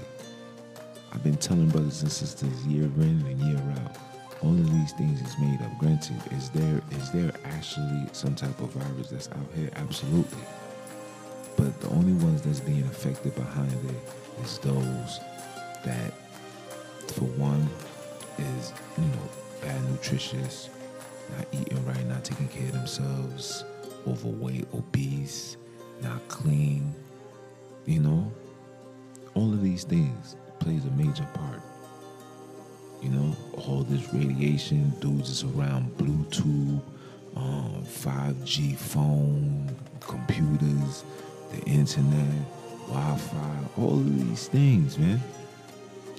I've 1.12 1.22
been 1.22 1.36
telling 1.36 1.68
brothers 1.68 2.00
and 2.00 2.10
sisters 2.10 2.66
year 2.66 2.84
in 2.84 3.26
and 3.26 3.38
year 3.40 3.60
out 3.84 4.09
all 4.42 4.52
of 4.52 4.72
these 4.72 4.92
things 4.92 5.20
is 5.20 5.38
made 5.38 5.60
up. 5.62 5.76
Granted, 5.78 6.20
is 6.32 6.50
there 6.50 6.80
is 6.92 7.10
there 7.10 7.32
actually 7.44 8.06
some 8.12 8.34
type 8.34 8.58
of 8.60 8.70
virus 8.70 9.10
that's 9.10 9.28
out 9.30 9.46
here? 9.54 9.70
Absolutely. 9.76 10.42
But 11.56 11.78
the 11.80 11.88
only 11.90 12.12
ones 12.24 12.42
that's 12.42 12.60
being 12.60 12.82
affected 12.84 13.34
behind 13.34 13.72
it 13.72 14.42
is 14.42 14.58
those 14.58 15.20
that, 15.84 16.12
for 17.08 17.26
one, 17.36 17.68
is 18.38 18.72
you 18.96 19.04
know 19.04 19.28
bad 19.60 19.82
nutritious, 19.90 20.70
not 21.36 21.46
eating 21.52 21.84
right, 21.84 22.06
not 22.06 22.24
taking 22.24 22.48
care 22.48 22.66
of 22.66 22.72
themselves, 22.72 23.64
overweight, 24.06 24.66
obese, 24.72 25.56
not 26.02 26.26
clean. 26.28 26.94
You 27.84 28.00
know, 28.00 28.32
all 29.34 29.52
of 29.52 29.62
these 29.62 29.84
things 29.84 30.36
plays 30.60 30.84
a 30.84 30.90
major 30.90 31.26
part 31.34 31.60
you 33.02 33.08
know, 33.10 33.36
all 33.56 33.82
this 33.82 34.12
radiation, 34.12 34.90
dudes 35.00 35.30
is 35.30 35.44
around 35.44 35.96
Bluetooth, 35.96 36.80
um, 37.36 37.82
5G 37.84 38.76
phone, 38.76 39.74
computers, 40.00 41.04
the 41.52 41.60
internet, 41.62 42.44
Wi-Fi, 42.88 43.58
all 43.78 43.94
of 43.94 44.28
these 44.28 44.48
things, 44.48 44.98
man. 44.98 45.20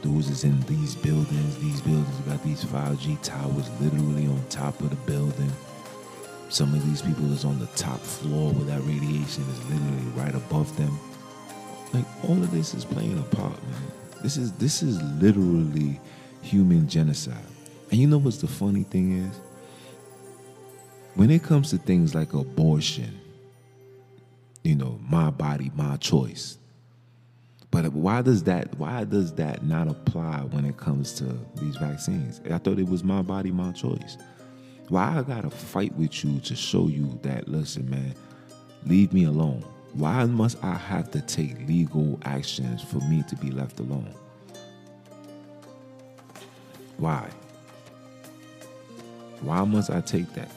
Dudes 0.02 0.30
is 0.30 0.44
in 0.44 0.60
these 0.62 0.96
buildings. 0.96 1.58
These 1.60 1.82
buildings 1.82 2.18
got 2.28 2.44
these 2.44 2.64
5G 2.66 3.22
towers 3.22 3.70
literally 3.80 4.26
on 4.26 4.44
top 4.50 4.80
of 4.82 4.90
the 4.90 4.96
building. 5.12 5.52
Some 6.50 6.74
of 6.74 6.86
these 6.86 7.02
people 7.02 7.32
is 7.32 7.46
on 7.46 7.60
the 7.60 7.68
top 7.68 8.00
floor 8.00 8.52
where 8.52 8.66
that 8.66 8.82
radiation 8.86 9.44
is 9.44 9.70
literally 9.70 10.12
right 10.16 10.36
above 10.36 10.76
them. 10.76 11.00
Like 11.94 12.06
all 12.28 12.42
of 12.42 12.52
this 12.52 12.74
is 12.74 12.84
playing 12.84 13.20
a 13.20 13.36
part, 13.36 13.62
man. 13.64 13.92
This 14.24 14.38
is 14.38 14.52
this 14.54 14.82
is 14.82 15.02
literally 15.22 16.00
human 16.42 16.88
genocide. 16.88 17.46
And 17.90 18.00
you 18.00 18.08
know 18.08 18.18
what's 18.18 18.38
the 18.38 18.48
funny 18.48 18.84
thing 18.84 19.26
is? 19.26 19.40
When 21.16 21.30
it 21.30 21.44
comes 21.44 21.70
to 21.72 21.78
things 21.78 22.16
like 22.16 22.34
abortion, 22.34 23.20
you 24.64 24.76
know, 24.76 25.00
my 25.10 25.30
body, 25.30 25.72
my 25.76 25.98
choice. 25.98 26.58
But 27.70 27.92
why 27.94 28.22
does 28.22 28.44
that 28.44 28.78
why 28.78 29.06
does 29.06 29.34
that 29.36 29.64
not 29.64 29.88
apply 29.88 30.42
when 30.52 30.66
it 30.66 30.78
comes 30.78 31.14
to 31.14 31.38
these 31.56 31.78
vaccines? 31.78 32.42
I 32.52 32.58
thought 32.58 32.80
it 32.80 32.90
was 32.90 33.04
my 33.04 33.22
body, 33.22 33.52
my 33.52 33.72
choice. 33.72 34.18
Why 34.90 35.18
I 35.20 35.24
gotta 35.24 35.50
fight 35.50 35.96
with 35.96 36.24
you 36.24 36.40
to 36.42 36.56
show 36.56 36.88
you 36.88 37.18
that 37.24 37.48
listen, 37.48 37.90
man, 37.90 38.14
leave 38.86 39.14
me 39.14 39.24
alone. 39.24 39.64
Why 39.94 40.26
must 40.26 40.62
I 40.64 40.76
have 40.76 41.12
to 41.12 41.22
take 41.22 41.68
legal 41.68 42.20
actions 42.24 42.82
for 42.82 42.98
me 42.98 43.24
to 43.30 43.36
be 43.38 43.52
left 43.52 43.80
alone? 43.80 44.14
Why? 47.02 47.28
Why 49.42 49.64
must 49.64 49.90
I 49.90 50.02
take 50.02 50.32
that? 50.34 50.52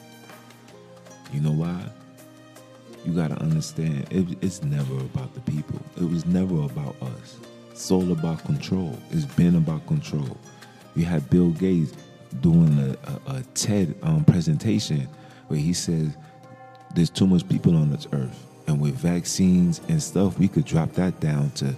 You 1.33 1.41
know 1.41 1.53
why? 1.53 1.89
You 3.03 3.13
got 3.13 3.29
to 3.29 3.41
understand, 3.41 4.05
it, 4.11 4.37
it's 4.41 4.61
never 4.61 4.93
about 4.93 5.33
the 5.33 5.41
people. 5.41 5.79
It 5.97 6.03
was 6.03 6.27
never 6.27 6.61
about 6.61 7.01
us. 7.01 7.39
It's 7.71 7.89
all 7.89 8.11
about 8.11 8.45
control. 8.45 8.95
It's 9.09 9.25
been 9.25 9.55
about 9.55 9.87
control. 9.87 10.37
You 10.95 11.05
had 11.05 11.27
Bill 11.31 11.49
Gates 11.49 11.93
doing 12.41 12.77
a, 12.77 13.31
a, 13.31 13.37
a 13.37 13.43
TED 13.55 13.95
um, 14.03 14.23
presentation 14.23 15.09
where 15.47 15.59
he 15.59 15.73
says 15.73 16.15
there's 16.93 17.09
too 17.09 17.25
much 17.25 17.49
people 17.49 17.75
on 17.75 17.89
this 17.89 18.07
earth. 18.13 18.45
And 18.67 18.79
with 18.79 18.93
vaccines 18.93 19.81
and 19.89 20.01
stuff, 20.01 20.37
we 20.37 20.47
could 20.47 20.65
drop 20.65 20.91
that 20.93 21.19
down 21.19 21.49
to 21.55 21.75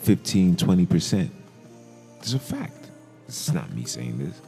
15, 0.00 0.56
20%. 0.56 1.30
It's 2.18 2.32
a 2.32 2.40
fact. 2.40 2.77
It's 3.28 3.52
not 3.52 3.70
me 3.74 3.84
saying 3.84 4.18
this. 4.18 4.40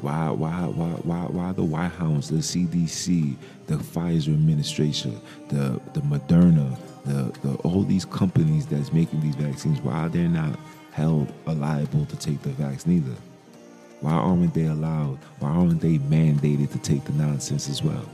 Why, 0.00 0.30
why, 0.30 0.66
why, 0.66 0.90
why, 1.02 1.22
why 1.24 1.52
the 1.52 1.64
White 1.64 1.90
House, 1.90 2.28
the 2.28 2.36
CDC, 2.36 3.34
the 3.66 3.74
Pfizer 3.74 4.28
administration, 4.28 5.20
the 5.48 5.80
the 5.92 6.00
Moderna, 6.02 6.78
the, 7.04 7.36
the 7.40 7.56
all 7.64 7.82
these 7.82 8.04
companies 8.04 8.66
that's 8.66 8.92
making 8.92 9.20
these 9.20 9.34
vaccines, 9.34 9.80
why 9.80 10.06
they're 10.06 10.28
not 10.28 10.56
held 10.92 11.32
liable 11.46 12.06
to 12.06 12.16
take 12.16 12.40
the 12.42 12.50
vaccine 12.50 12.98
either? 12.98 13.16
Why 14.00 14.12
aren't 14.12 14.54
they 14.54 14.66
allowed? 14.66 15.18
Why 15.40 15.48
aren't 15.48 15.80
they 15.80 15.98
mandated 15.98 16.70
to 16.70 16.78
take 16.78 17.04
the 17.04 17.12
nonsense 17.14 17.68
as 17.68 17.82
well? 17.82 18.08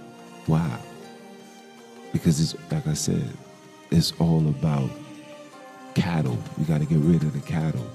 Why? 0.46 0.78
Because 2.14 2.40
it's 2.40 2.72
like 2.72 2.86
I 2.86 2.94
said, 2.94 3.28
it's 3.90 4.12
all 4.18 4.48
about 4.48 4.88
cattle. 5.94 6.38
We 6.56 6.64
got 6.64 6.80
to 6.80 6.86
get 6.86 6.98
rid 7.00 7.22
of 7.22 7.34
the 7.34 7.40
cattle. 7.40 7.86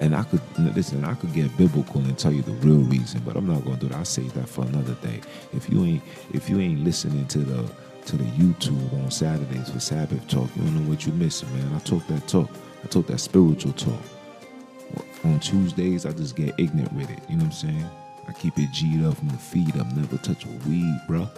And 0.00 0.14
I 0.14 0.24
could 0.24 0.40
listen. 0.58 1.04
I 1.04 1.14
could 1.14 1.32
get 1.32 1.56
biblical 1.56 2.00
and 2.00 2.18
tell 2.18 2.32
you 2.32 2.42
the 2.42 2.52
real 2.52 2.78
reason, 2.78 3.22
but 3.24 3.36
I'm 3.36 3.46
not 3.46 3.64
gonna 3.64 3.76
do 3.76 3.88
that. 3.88 3.98
I'll 3.98 4.04
save 4.04 4.34
that 4.34 4.48
for 4.48 4.64
another 4.64 4.94
day. 4.94 5.20
If 5.52 5.70
you 5.70 5.84
ain't 5.84 6.02
if 6.32 6.50
you 6.50 6.60
ain't 6.60 6.80
listening 6.84 7.26
to 7.28 7.38
the 7.38 7.70
to 8.06 8.16
the 8.16 8.24
YouTube 8.24 8.92
on 9.02 9.10
Saturdays 9.10 9.70
for 9.70 9.80
Sabbath 9.80 10.26
talk, 10.28 10.54
you 10.56 10.62
don't 10.62 10.74
know 10.74 10.90
what 10.90 11.06
you're 11.06 11.14
missing, 11.14 11.50
man. 11.56 11.74
I 11.74 11.78
talk 11.80 12.06
that 12.08 12.26
talk. 12.28 12.50
I 12.82 12.88
talk 12.88 13.06
that 13.06 13.18
spiritual 13.18 13.72
talk. 13.72 14.02
On 15.24 15.40
Tuesdays, 15.40 16.04
I 16.04 16.12
just 16.12 16.36
get 16.36 16.54
ignorant 16.58 16.92
with 16.92 17.10
it. 17.10 17.18
You 17.28 17.36
know 17.36 17.44
what 17.44 17.54
I'm 17.64 17.70
saying? 17.70 17.90
I 18.28 18.32
keep 18.32 18.58
it 18.58 18.70
G'd 18.72 19.04
up 19.04 19.16
from 19.16 19.28
the 19.28 19.38
feet 19.38 19.74
up. 19.76 19.90
Never 19.94 20.18
touch 20.18 20.44
a 20.44 20.68
weed, 20.68 21.00
bro. 21.08 21.28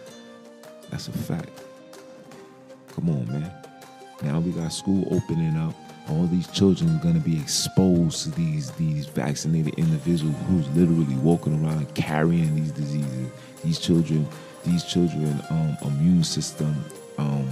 That's 0.90 1.08
a 1.08 1.12
fact. 1.12 1.50
Come 2.94 3.08
on, 3.08 3.26
man. 3.26 3.50
Now 4.22 4.38
we 4.38 4.52
got 4.52 4.72
school 4.72 5.08
opening 5.10 5.56
up 5.56 5.74
all 6.08 6.26
these 6.26 6.48
children 6.48 6.96
are 6.96 7.02
going 7.02 7.14
to 7.14 7.20
be 7.20 7.38
exposed 7.38 8.24
to 8.24 8.30
these 8.32 8.70
these 8.72 9.06
vaccinated 9.06 9.74
individuals 9.74 10.36
who's 10.48 10.68
literally 10.70 11.14
walking 11.16 11.64
around 11.64 11.92
carrying 11.94 12.54
these 12.56 12.72
diseases. 12.72 13.30
These 13.64 13.78
children, 13.78 14.26
these 14.64 14.84
children, 14.84 15.40
um, 15.50 15.76
immune 15.82 16.24
system 16.24 16.84
um, 17.18 17.48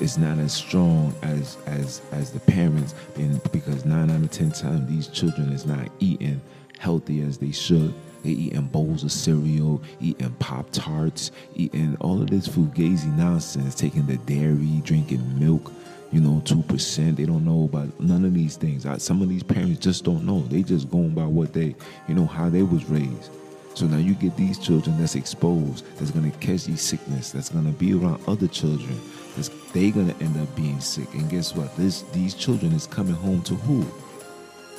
is 0.00 0.16
not 0.16 0.38
as 0.38 0.52
strong 0.52 1.14
as 1.22 1.58
as 1.66 2.00
as 2.12 2.32
the 2.32 2.40
parents, 2.40 2.94
and 3.16 3.42
because 3.52 3.84
nine 3.84 4.10
out 4.10 4.22
of 4.22 4.30
ten 4.30 4.50
times 4.50 4.88
these 4.88 5.08
children 5.08 5.52
is 5.52 5.66
not 5.66 5.88
eating 6.00 6.40
healthy 6.78 7.20
as 7.22 7.38
they 7.38 7.52
should. 7.52 7.92
They 8.22 8.30
eating 8.30 8.62
bowls 8.68 9.02
of 9.02 9.10
cereal, 9.10 9.82
eating 10.00 10.30
pop 10.38 10.70
tarts, 10.70 11.32
eating 11.56 11.96
all 12.00 12.22
of 12.22 12.30
this 12.30 12.46
fugazi 12.46 13.14
nonsense, 13.16 13.74
taking 13.74 14.06
the 14.06 14.16
dairy, 14.18 14.80
drinking 14.84 15.40
milk 15.40 15.72
you 16.12 16.20
know, 16.20 16.42
two 16.44 16.62
percent. 16.62 17.16
They 17.16 17.24
don't 17.24 17.44
know 17.44 17.64
about 17.64 17.98
none 17.98 18.24
of 18.24 18.34
these 18.34 18.56
things. 18.56 18.86
Some 19.02 19.22
of 19.22 19.28
these 19.28 19.42
parents 19.42 19.80
just 19.80 20.04
don't 20.04 20.24
know. 20.24 20.42
They 20.42 20.62
just 20.62 20.90
going 20.90 21.10
by 21.10 21.24
what 21.24 21.52
they, 21.52 21.74
you 22.06 22.14
know, 22.14 22.26
how 22.26 22.48
they 22.48 22.62
was 22.62 22.84
raised. 22.84 23.30
So 23.74 23.86
now 23.86 23.96
you 23.96 24.12
get 24.14 24.36
these 24.36 24.58
children 24.58 24.98
that's 24.98 25.14
exposed, 25.14 25.86
that's 25.96 26.10
gonna 26.10 26.30
catch 26.32 26.66
these 26.66 26.82
sickness, 26.82 27.32
that's 27.32 27.48
gonna 27.48 27.70
be 27.70 27.94
around 27.94 28.22
other 28.28 28.46
children, 28.46 29.00
that's 29.34 29.48
they 29.72 29.90
gonna 29.90 30.14
end 30.20 30.36
up 30.36 30.54
being 30.54 30.78
sick. 30.78 31.12
And 31.14 31.30
guess 31.30 31.56
what? 31.56 31.74
This 31.76 32.02
these 32.12 32.34
children 32.34 32.72
is 32.72 32.86
coming 32.86 33.14
home 33.14 33.40
to 33.42 33.54
who? 33.54 33.86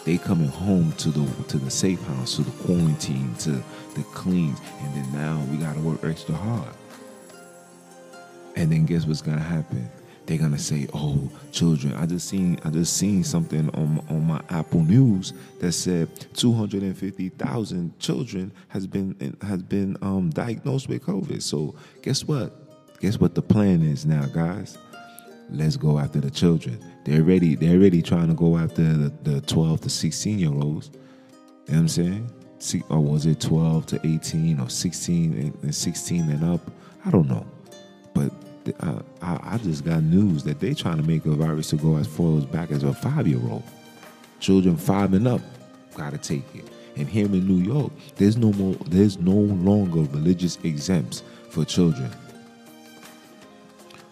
They 0.06 0.20
coming 0.20 0.50
home 0.50 0.92
to 0.98 1.10
the 1.10 1.26
to 1.48 1.58
the 1.58 1.72
safe 1.72 2.04
house, 2.04 2.36
to 2.36 2.44
the 2.44 2.52
quarantine, 2.64 3.34
to 3.40 3.64
the 3.96 4.04
cleans, 4.14 4.60
and 4.82 4.94
then 4.94 5.12
now 5.12 5.44
we 5.50 5.58
gotta 5.58 5.80
work 5.80 6.04
extra 6.04 6.36
hard. 6.36 6.74
And 8.56 8.72
then 8.72 8.86
guess 8.86 9.08
what's 9.08 9.24
gonna 9.24 9.40
happen? 9.40 9.90
They're 10.26 10.38
gonna 10.38 10.58
say, 10.58 10.88
"Oh, 10.94 11.30
children." 11.52 11.94
I 11.94 12.06
just 12.06 12.28
seen 12.28 12.60
I 12.64 12.70
just 12.70 12.96
seen 12.98 13.24
something 13.24 13.70
on 13.72 14.04
on 14.10 14.26
my 14.26 14.42
Apple 14.50 14.84
News 14.84 15.34
that 15.60 15.74
said 15.74 16.10
250,000 16.34 18.00
children 18.00 18.52
has 18.70 18.88
been 18.88 19.36
has 19.42 19.62
been 19.62 19.98
um, 20.02 20.30
diagnosed 20.30 20.88
with 20.88 21.04
COVID. 21.04 21.42
So 21.42 21.76
guess 22.02 22.24
what? 22.24 22.54
Guess 23.00 23.20
what 23.20 23.36
the 23.36 23.42
plan 23.42 23.82
is 23.82 24.06
now, 24.06 24.26
guys? 24.28 24.78
Let's 25.50 25.76
go 25.76 26.00
after 26.00 26.22
the 26.22 26.32
children. 26.32 26.80
They're 27.04 27.24
ready. 27.24 27.56
They're 27.56 27.80
ready 27.80 28.02
trying 28.02 28.30
to 28.30 28.34
go 28.34 28.58
after 28.58 28.82
the, 28.82 29.14
the 29.24 29.42
12 29.42 29.82
to 29.82 29.90
16 29.90 30.40
year 30.40 30.50
olds. 30.50 30.90
You 30.94 31.00
know 31.00 31.02
what 31.66 31.78
I'm 31.80 31.88
saying? 31.90 32.32
Or 32.90 33.00
was 33.02 33.26
it 33.26 33.42
12 33.42 33.86
to 33.88 34.08
18 34.08 34.60
or 34.60 34.70
16 34.70 35.58
and 35.62 35.76
16 35.76 36.30
and 36.30 36.44
up? 36.44 36.62
I 37.06 37.12
don't 37.12 37.28
know. 37.28 37.46
Uh, 38.80 39.00
I, 39.22 39.56
I, 39.56 39.58
just 39.58 39.84
got 39.84 40.04
news 40.04 40.44
that 40.44 40.60
they're 40.60 40.74
trying 40.74 40.98
to 40.98 41.04
make 41.04 41.26
a 41.26 41.32
virus 41.32 41.70
to 41.72 41.76
go 41.76 41.98
as 41.98 42.08
far 42.08 42.38
as 42.38 42.46
back 42.46 42.72
as 42.72 42.84
a 42.84 42.94
five 42.94 43.28
year 43.28 43.42
old. 43.50 43.64
Children 44.40 44.78
five 44.78 45.14
and 45.14 45.28
up 45.28 45.42
gotta 45.96 46.18
take 46.18 46.44
it. 46.56 46.66
And 46.96 47.08
here 47.08 47.26
in 47.26 47.48
New 47.48 47.62
York, 47.64 47.92
there's 48.16 48.38
no 48.38 48.54
more 48.54 48.76
there's 48.86 49.20
no 49.20 49.34
longer 49.34 50.02
religious 50.02 50.58
exempts 50.64 51.24
for 51.50 51.66
children. 51.66 52.10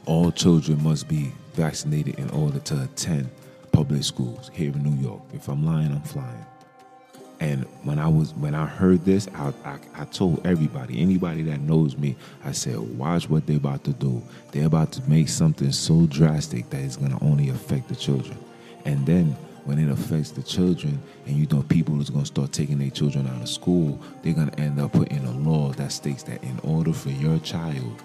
All 0.05 0.31
children 0.31 0.83
must 0.83 1.07
be 1.07 1.31
vaccinated 1.53 2.19
in 2.19 2.29
order 2.31 2.59
to 2.59 2.83
attend 2.83 3.29
public 3.71 4.03
schools 4.03 4.49
here 4.53 4.71
in 4.71 4.83
New 4.83 5.01
York. 5.01 5.21
If 5.33 5.47
I'm 5.47 5.65
lying, 5.65 5.91
I'm 5.91 6.01
flying. 6.01 6.45
And 7.41 7.65
when 7.81 7.97
I 7.97 8.07
was 8.07 8.35
when 8.35 8.53
I 8.53 8.67
heard 8.67 9.03
this, 9.03 9.27
I, 9.33 9.51
I, 9.65 9.79
I 9.95 10.05
told 10.05 10.45
everybody, 10.45 11.01
anybody 11.01 11.41
that 11.43 11.59
knows 11.59 11.97
me, 11.97 12.15
I 12.45 12.51
said, 12.51 12.77
watch 12.77 13.31
what 13.31 13.47
they're 13.47 13.57
about 13.57 13.83
to 13.85 13.93
do. 13.93 14.21
They're 14.51 14.67
about 14.67 14.91
to 14.93 15.09
make 15.09 15.27
something 15.27 15.71
so 15.71 16.05
drastic 16.05 16.69
that 16.69 16.81
it's 16.81 16.97
gonna 16.97 17.17
only 17.19 17.49
affect 17.49 17.89
the 17.89 17.95
children. 17.95 18.37
And 18.85 19.07
then 19.07 19.35
when 19.65 19.79
it 19.79 19.91
affects 19.91 20.29
the 20.29 20.43
children, 20.43 21.01
and 21.25 21.35
you 21.35 21.47
know 21.47 21.63
people 21.63 21.99
is 21.99 22.11
gonna 22.11 22.27
start 22.27 22.51
taking 22.51 22.77
their 22.77 22.91
children 22.91 23.25
out 23.25 23.41
of 23.41 23.49
school, 23.49 23.99
they're 24.21 24.33
gonna 24.33 24.55
end 24.59 24.79
up 24.79 24.91
putting 24.91 25.25
a 25.25 25.31
law 25.31 25.71
that 25.71 25.91
states 25.91 26.21
that 26.23 26.43
in 26.43 26.59
order 26.63 26.93
for 26.93 27.09
your 27.09 27.39
child 27.39 28.03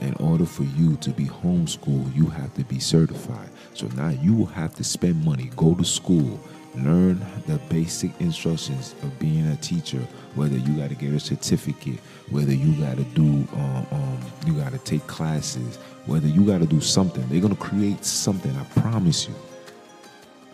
in 0.00 0.12
order 0.14 0.44
for 0.44 0.64
you 0.64 0.96
to 0.96 1.10
be 1.10 1.24
homeschooled, 1.24 2.14
you 2.14 2.26
have 2.26 2.52
to 2.54 2.64
be 2.64 2.80
certified. 2.80 3.48
So 3.74 3.86
now 3.94 4.08
you 4.08 4.34
will 4.34 4.46
have 4.46 4.74
to 4.74 4.84
spend 4.84 5.24
money, 5.24 5.50
go 5.56 5.74
to 5.74 5.84
school, 5.84 6.40
learn 6.76 7.24
the 7.46 7.58
basic 7.68 8.10
instructions 8.20 8.94
of 9.02 9.18
being 9.18 9.46
a 9.48 9.56
teacher 9.56 10.00
whether 10.34 10.56
you 10.56 10.76
got 10.76 10.88
to 10.88 10.94
get 10.94 11.12
a 11.12 11.20
certificate 11.20 11.98
whether 12.30 12.52
you 12.52 12.72
got 12.84 12.96
to 12.96 13.04
do 13.14 13.46
um, 13.54 13.86
um, 13.92 14.18
you 14.46 14.54
got 14.54 14.72
to 14.72 14.78
take 14.78 15.06
classes 15.06 15.78
whether 16.06 16.26
you 16.26 16.44
got 16.44 16.60
to 16.60 16.66
do 16.66 16.80
something. 16.80 17.26
They're 17.28 17.40
going 17.40 17.54
to 17.56 17.60
create 17.60 18.04
something 18.04 18.54
i 18.56 18.64
promise 18.80 19.26
you. 19.26 19.34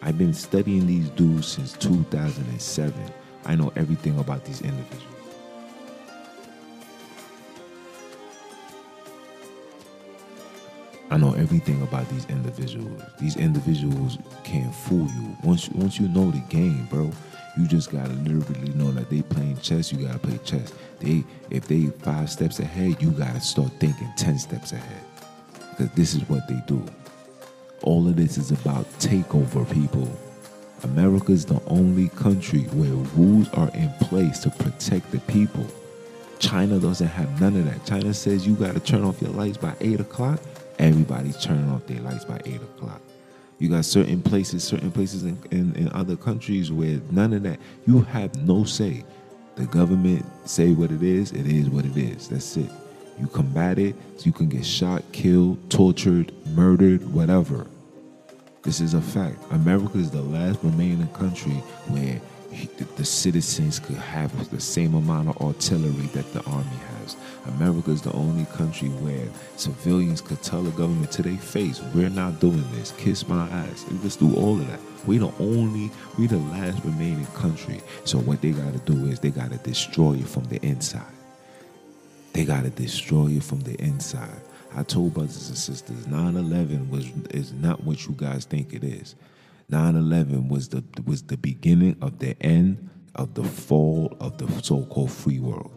I've 0.03 0.17
been 0.17 0.35
studying 0.35 0.87
these 0.87 1.09
dudes 1.11 1.49
since 1.49 1.73
2007 1.75 2.95
i 3.47 3.55
know 3.55 3.73
everything 3.77 4.19
about 4.19 4.45
these 4.45 4.61
individuals 4.61 5.20
I 11.13 11.17
know 11.17 11.33
everything 11.33 11.83
about 11.83 12.09
these 12.09 12.25
individuals. 12.27 13.03
These 13.19 13.37
individuals 13.37 14.19
can't 14.45 14.73
fool 14.73 15.09
you. 15.09 15.37
Once 15.43 15.69
once 15.71 15.99
you 15.99 16.07
know 16.07 16.31
the 16.31 16.39
game, 16.49 16.87
bro, 16.89 17.11
you 17.59 17.67
just 17.67 17.91
gotta 17.91 18.13
literally 18.13 18.71
know 18.75 18.93
that 18.93 19.11
they 19.11 19.23
playing 19.23 19.59
chess. 19.59 19.93
You 19.93 20.07
gotta 20.07 20.21
play 20.21 20.39
chess. 20.45 20.73
They 21.01 21.25
if 21.51 21.67
they 21.67 21.87
five 21.87 22.31
steps 22.31 22.61
ahead, 22.61 23.03
you 23.03 23.11
gotta 23.11 23.41
start 23.41 23.73
thinking 23.81 24.09
ten 24.17 24.39
steps 24.39 24.71
ahead. 24.71 25.05
Because 25.71 25.91
this 25.97 26.15
is 26.15 26.29
what 26.29 26.47
they 26.47 26.63
do. 26.69 26.85
All 27.83 28.07
of 28.07 28.15
this 28.15 28.39
is 28.39 28.53
about 28.53 28.89
takeover, 29.01 29.69
people. 29.73 30.09
America 30.85 31.33
is 31.33 31.45
the 31.45 31.61
only 31.67 32.09
country 32.11 32.61
where 32.73 32.95
rules 33.17 33.49
are 33.55 33.71
in 33.75 33.91
place 34.01 34.39
to 34.41 34.51
protect 34.51 35.11
the 35.11 35.19
people. 35.21 35.67
China 36.39 36.79
doesn't 36.79 37.09
have 37.09 37.41
none 37.41 37.57
of 37.57 37.65
that. 37.65 37.85
China 37.85 38.15
says 38.15 38.47
you 38.47 38.55
got 38.55 38.75
to 38.75 38.81
turn 38.81 39.05
off 39.05 39.21
your 39.21 39.33
lights 39.33 39.59
by 39.59 39.75
8 39.81 40.01
o'clock 40.01 40.41
everybody's 40.81 41.41
turning 41.43 41.71
off 41.71 41.87
their 41.87 42.01
lights 42.01 42.25
by 42.25 42.41
eight 42.45 42.63
o'clock. 42.63 43.01
You 43.59 43.69
got 43.69 43.85
certain 43.85 44.23
places, 44.23 44.65
certain 44.65 44.91
places 44.91 45.25
in, 45.25 45.39
in, 45.51 45.77
in, 45.77 45.93
other 45.93 46.17
countries 46.17 46.73
where 46.73 46.99
none 47.11 47.35
of 47.35 47.43
that. 47.43 47.61
You 47.87 48.01
have 48.03 48.35
no 48.47 48.65
say. 48.65 49.05
The 49.57 49.67
government 49.67 50.25
say 50.47 50.73
what 50.73 50.91
it 50.91 51.03
is, 51.03 51.33
it 51.33 51.47
is 51.47 51.69
what 51.69 51.85
it 51.85 51.97
is. 51.97 52.29
That's 52.29 52.57
it. 52.57 52.71
You 53.21 53.27
combat 53.27 53.79
it, 53.79 53.95
so 54.17 54.25
you 54.25 54.33
can 54.33 54.49
get 54.49 54.65
shot, 54.65 55.03
killed, 55.13 55.59
tortured, 55.69 56.33
murdered, 56.55 57.13
whatever. 57.13 57.67
This 58.63 58.81
is 58.81 58.95
a 58.95 59.03
fact. 59.03 59.39
America 59.51 59.99
is 59.99 60.11
the 60.11 60.23
last 60.23 60.61
remaining 60.63 61.09
country 61.09 61.53
where 61.89 62.03
he, 62.03 62.21
the, 62.97 63.05
citizens 63.05 63.79
could 63.79 63.97
have 63.97 64.51
the 64.51 64.61
same 64.61 64.95
amount 64.95 65.29
of 65.29 65.41
artillery 65.41 66.07
that 66.13 66.33
the 66.33 66.43
army 66.45 66.79
has. 66.99 67.17
America 67.47 67.91
is 67.91 68.03
the 68.03 68.13
only 68.13 68.45
country 68.47 68.89
where 68.89 69.27
civilians 69.57 70.21
could 70.21 70.43
tell 70.43 70.63
the 70.63 70.71
government 70.73 71.11
to 71.13 71.23
their 71.23 71.39
face, 71.39 71.81
"We're 71.95 72.11
not 72.11 72.41
doing 72.41 72.65
this. 72.73 72.93
Kiss 72.99 73.27
my 73.27 73.49
ass." 73.49 73.85
Let's 74.03 74.17
do 74.17 74.35
all 74.35 74.61
of 74.61 74.67
that. 74.67 74.81
We 75.07 75.19
the 75.19 75.33
only, 75.39 75.91
we 76.19 76.27
the 76.27 76.39
last 76.39 76.85
remaining 76.85 77.27
country. 77.27 77.81
So 78.05 78.19
what 78.19 78.43
they 78.43 78.51
got 78.51 78.73
to 78.73 78.93
do 78.93 79.07
is 79.07 79.21
they 79.21 79.31
got 79.31 79.51
to 79.51 79.59
destroy 79.59 80.15
it 80.15 80.29
from 80.29 80.45
the 80.45 80.61
inside. 80.65 81.03
They 82.33 82.45
got 82.45 82.65
to 82.65 82.71
destroy 82.71 83.29
it 83.29 83.43
from 83.43 83.61
the 83.61 83.75
inside. 83.81 84.41
I 84.75 84.83
told 84.85 85.15
brothers 85.15 85.49
and 85.49 85.59
sisters, 85.59 86.07
9/11 86.07 86.91
was 86.91 87.07
is 87.31 87.53
not 87.53 87.83
what 87.85 88.07
you 88.07 88.15
guys 88.17 88.45
think 88.45 88.73
it 88.73 88.85
is. 88.85 89.15
9/11 89.71 90.49
was 90.49 90.69
the 90.69 90.83
was 91.07 91.23
the 91.23 91.37
beginning 91.37 91.97
of 92.03 92.19
the 92.19 92.41
end 92.43 92.91
of 93.15 93.35
the 93.35 93.45
fall 93.45 94.17
of 94.21 94.37
the 94.39 94.47
so-called 94.63 95.11
free 95.11 95.41
world. 95.41 95.71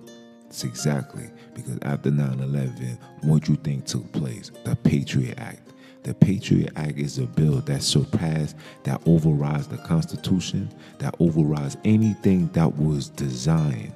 It's 0.48 0.64
exactly 0.64 1.30
because 1.54 1.78
after 1.84 2.12
9/11, 2.12 2.98
what 3.22 3.48
you 3.48 3.56
think 3.56 3.86
took 3.86 4.12
place? 4.12 4.52
The 4.66 4.76
Patriot 4.76 5.38
Act. 5.38 5.70
The 6.04 6.14
Patriot 6.14 6.72
Act 6.76 7.00
is 7.00 7.18
a 7.18 7.26
bill 7.26 7.62
that 7.62 7.82
surpassed, 7.82 8.56
that 8.84 9.02
overrides 9.06 9.68
the 9.68 9.78
Constitution, 9.78 10.70
that 11.00 11.16
overrides 11.20 11.78
anything 11.86 12.50
that 12.54 12.78
was 12.78 13.08
designed 13.10 13.94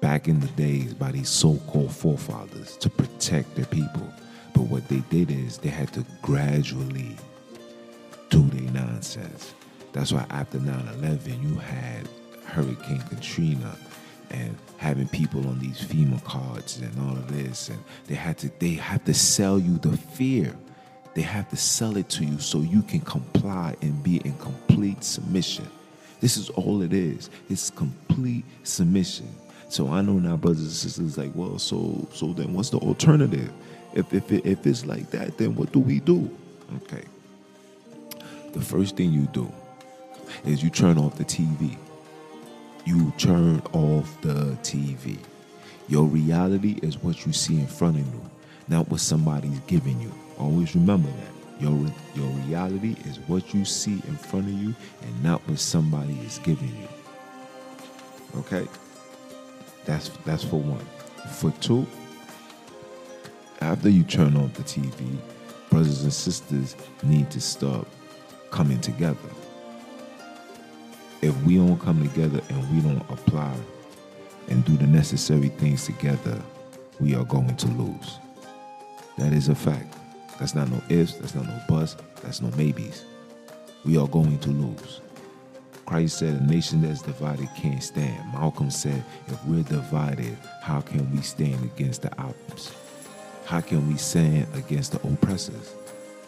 back 0.00 0.26
in 0.26 0.40
the 0.40 0.48
days 0.48 0.94
by 0.94 1.12
these 1.12 1.28
so-called 1.28 1.92
forefathers 1.92 2.76
to 2.78 2.90
protect 2.90 3.54
their 3.54 3.66
people. 3.66 4.06
But 4.52 4.64
what 4.64 4.88
they 4.88 5.02
did 5.10 5.30
is 5.30 5.58
they 5.58 5.68
had 5.68 5.92
to 5.92 6.04
gradually 6.22 7.16
do 8.30 8.42
their 8.42 8.70
nonsense. 8.72 9.54
That's 9.92 10.12
why 10.12 10.26
after 10.30 10.58
9-11, 10.58 11.42
you 11.42 11.56
had 11.56 12.08
Hurricane 12.44 13.02
Katrina 13.08 13.76
and 14.30 14.56
having 14.76 15.08
people 15.08 15.46
on 15.48 15.58
these 15.58 15.80
FEMA 15.80 16.22
cards 16.24 16.78
and 16.78 16.92
all 17.00 17.16
of 17.16 17.32
this. 17.32 17.68
And 17.68 17.82
they 18.06 18.14
had 18.14 18.38
to 18.38 18.50
they 18.58 18.72
have 18.72 19.04
to 19.04 19.14
sell 19.14 19.58
you 19.58 19.78
the 19.78 19.96
fear. 19.96 20.54
They 21.14 21.22
have 21.22 21.48
to 21.50 21.56
sell 21.56 21.96
it 21.96 22.10
to 22.10 22.24
you 22.24 22.38
so 22.38 22.60
you 22.60 22.82
can 22.82 23.00
comply 23.00 23.74
and 23.80 24.02
be 24.02 24.18
in 24.18 24.36
complete 24.38 25.02
submission. 25.02 25.66
This 26.20 26.36
is 26.36 26.50
all 26.50 26.82
it 26.82 26.92
is. 26.92 27.30
It's 27.48 27.70
complete 27.70 28.44
submission. 28.64 29.28
So 29.68 29.90
I 29.90 30.02
know 30.02 30.18
now, 30.18 30.36
brothers 30.36 30.60
and 30.60 30.70
sisters, 30.70 31.18
like, 31.18 31.32
well, 31.34 31.58
so 31.58 32.06
so 32.12 32.32
then 32.32 32.52
what's 32.52 32.70
the 32.70 32.78
alternative? 32.78 33.50
If 33.94 34.12
if 34.12 34.30
it, 34.30 34.44
if 34.44 34.66
it's 34.66 34.84
like 34.84 35.10
that, 35.10 35.38
then 35.38 35.54
what 35.54 35.72
do 35.72 35.80
we 35.80 36.00
do? 36.00 36.30
Okay. 36.82 37.04
The 38.56 38.62
first 38.62 38.96
thing 38.96 39.12
you 39.12 39.26
do 39.34 39.52
is 40.46 40.62
you 40.62 40.70
turn 40.70 40.96
off 40.96 41.16
the 41.16 41.26
TV. 41.26 41.76
You 42.86 43.12
turn 43.18 43.60
off 43.74 44.18
the 44.22 44.56
TV. 44.62 45.18
Your 45.88 46.04
reality 46.04 46.78
is 46.82 46.96
what 47.02 47.26
you 47.26 47.34
see 47.34 47.58
in 47.58 47.66
front 47.66 47.98
of 47.98 48.06
you, 48.06 48.20
not 48.66 48.88
what 48.88 49.00
somebody's 49.00 49.60
giving 49.66 50.00
you. 50.00 50.10
Always 50.38 50.74
remember 50.74 51.10
that. 51.10 51.62
Your, 51.62 51.72
your 52.14 52.28
reality 52.46 52.96
is 53.04 53.18
what 53.26 53.52
you 53.52 53.66
see 53.66 54.00
in 54.08 54.16
front 54.16 54.46
of 54.46 54.54
you 54.54 54.74
and 55.02 55.22
not 55.22 55.46
what 55.46 55.58
somebody 55.58 56.18
is 56.20 56.38
giving 56.38 56.74
you. 56.74 58.38
Okay? 58.38 58.66
That's 59.84 60.08
that's 60.24 60.44
for 60.44 60.60
one. 60.60 60.86
For 61.34 61.50
two, 61.60 61.86
after 63.60 63.90
you 63.90 64.02
turn 64.02 64.34
off 64.34 64.54
the 64.54 64.62
TV, 64.62 65.18
brothers 65.68 66.04
and 66.04 66.12
sisters 66.12 66.74
need 67.02 67.30
to 67.32 67.40
start 67.42 67.86
coming 68.50 68.80
together. 68.80 69.18
If 71.22 71.36
we 71.42 71.56
don't 71.56 71.80
come 71.80 72.02
together 72.02 72.40
and 72.48 72.74
we 72.74 72.80
don't 72.80 73.10
apply 73.10 73.54
and 74.48 74.64
do 74.64 74.76
the 74.76 74.86
necessary 74.86 75.48
things 75.48 75.86
together, 75.86 76.40
we 77.00 77.14
are 77.14 77.24
going 77.24 77.56
to 77.56 77.68
lose. 77.68 78.18
That 79.18 79.32
is 79.32 79.48
a 79.48 79.54
fact. 79.54 79.94
That's 80.38 80.54
not 80.54 80.70
no 80.70 80.82
ifs, 80.88 81.14
that's 81.14 81.34
not 81.34 81.46
no 81.46 81.58
buts, 81.68 81.96
that's 82.22 82.42
no 82.42 82.50
maybes. 82.56 83.04
We 83.84 83.96
are 83.96 84.08
going 84.08 84.38
to 84.40 84.50
lose. 84.50 85.00
Christ 85.86 86.18
said, 86.18 86.40
A 86.40 86.44
nation 86.44 86.82
that's 86.82 87.00
divided 87.00 87.48
can't 87.56 87.82
stand. 87.82 88.32
Malcolm 88.32 88.70
said, 88.70 89.04
If 89.28 89.42
we're 89.46 89.62
divided, 89.62 90.36
how 90.60 90.80
can 90.80 91.10
we 91.14 91.22
stand 91.22 91.64
against 91.64 92.02
the 92.02 92.12
oppressors? 92.12 92.74
How 93.46 93.60
can 93.60 93.88
we 93.88 93.96
stand 93.96 94.48
against 94.54 94.92
the 94.92 95.08
oppressors? 95.08 95.72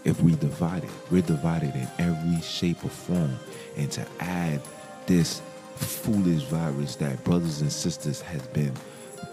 If 0.09 0.23
we 0.23 0.37
divide 0.37 0.85
it, 0.85 0.91
we're 1.11 1.21
divided 1.21 1.75
in 1.75 1.87
every 1.99 2.41
shape 2.41 2.83
or 2.83 2.89
form. 2.89 3.39
And 3.77 3.93
to 3.93 4.07
add 4.21 4.63
this 5.07 5.43
foolish 5.77 6.45
virus 6.45 6.97
that 6.97 7.23
brothers 7.25 7.61
and 7.61 7.71
sisters 7.71 8.23
has 8.23 8.41
been 8.47 8.73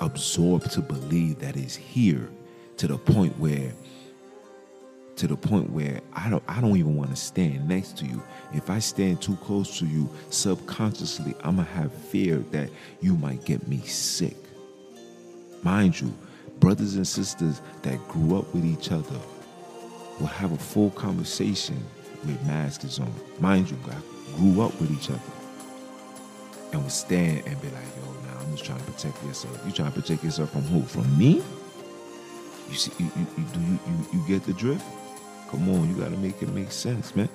absorbed 0.02 0.70
to 0.72 0.82
believe 0.82 1.40
that 1.40 1.56
is 1.56 1.78
here 1.78 2.28
to 2.76 2.88
the 2.88 2.98
point 2.98 3.40
where 3.40 3.72
to 5.16 5.28
the 5.28 5.38
point 5.38 5.70
where 5.70 6.02
I 6.12 6.30
don't 6.30 6.44
I 6.46 6.60
don't 6.60 6.76
even 6.76 6.98
want 6.98 7.12
to 7.12 7.16
stand 7.16 7.70
next 7.70 7.98
to 8.00 8.06
you. 8.06 8.22
If 8.54 8.70
I 8.70 8.80
stand 8.80 9.22
too 9.22 9.38
close 9.38 9.80
to 9.80 9.86
you, 9.86 10.10
subconsciously 10.30 11.36
I'm 11.42 11.56
gonna 11.56 11.70
have 11.70 11.94
fear 11.94 12.40
that 12.52 12.70
you 13.00 13.16
might 13.16 13.46
get 13.46 13.66
me 13.70 13.80
sick. 13.80 14.36
Mind 15.64 16.02
you, 16.02 16.14
brothers 16.60 16.96
and 16.96 17.08
sisters 17.08 17.62
that 17.84 18.06
grew 18.10 18.38
up 18.38 18.54
with 18.54 18.66
each 18.66 18.92
other 18.92 19.18
will 20.20 20.28
have 20.28 20.52
a 20.52 20.58
full 20.58 20.92
conversation 20.92 21.84
with 22.26 22.42
masks 22.46 23.00
on. 23.00 23.14
Mind 23.40 23.70
you, 23.70 23.78
I 23.90 24.38
grew 24.38 24.62
up 24.62 24.80
with 24.80 24.92
each 24.92 25.10
other 25.10 25.20
and 26.72 26.82
would 26.82 26.92
stand 26.92 27.44
and 27.46 27.62
be 27.62 27.70
like, 27.70 27.84
yo, 27.98 28.12
now 28.28 28.40
I'm 28.40 28.52
just 28.52 28.66
trying 28.66 28.80
to 28.80 28.86
protect 28.86 29.24
yourself. 29.24 29.62
You 29.66 29.72
trying 29.72 29.92
to 29.92 30.00
protect 30.00 30.24
yourself 30.24 30.52
from 30.52 30.62
who? 30.64 30.82
From 30.84 31.18
me? 31.18 31.44
You 32.70 32.76
see, 32.76 32.92
you, 32.98 33.12
you, 33.16 33.28
you 33.38 33.44
do 33.54 33.60
you, 33.60 33.80
you 33.88 34.08
you 34.14 34.28
get 34.28 34.44
the 34.44 34.54
drift? 34.54 34.86
Come 35.50 35.70
on, 35.70 35.90
you 35.90 35.96
gotta 36.02 36.18
make 36.18 36.42
it 36.42 36.50
make 36.50 36.72
sense, 36.72 37.16
man. 37.16 37.30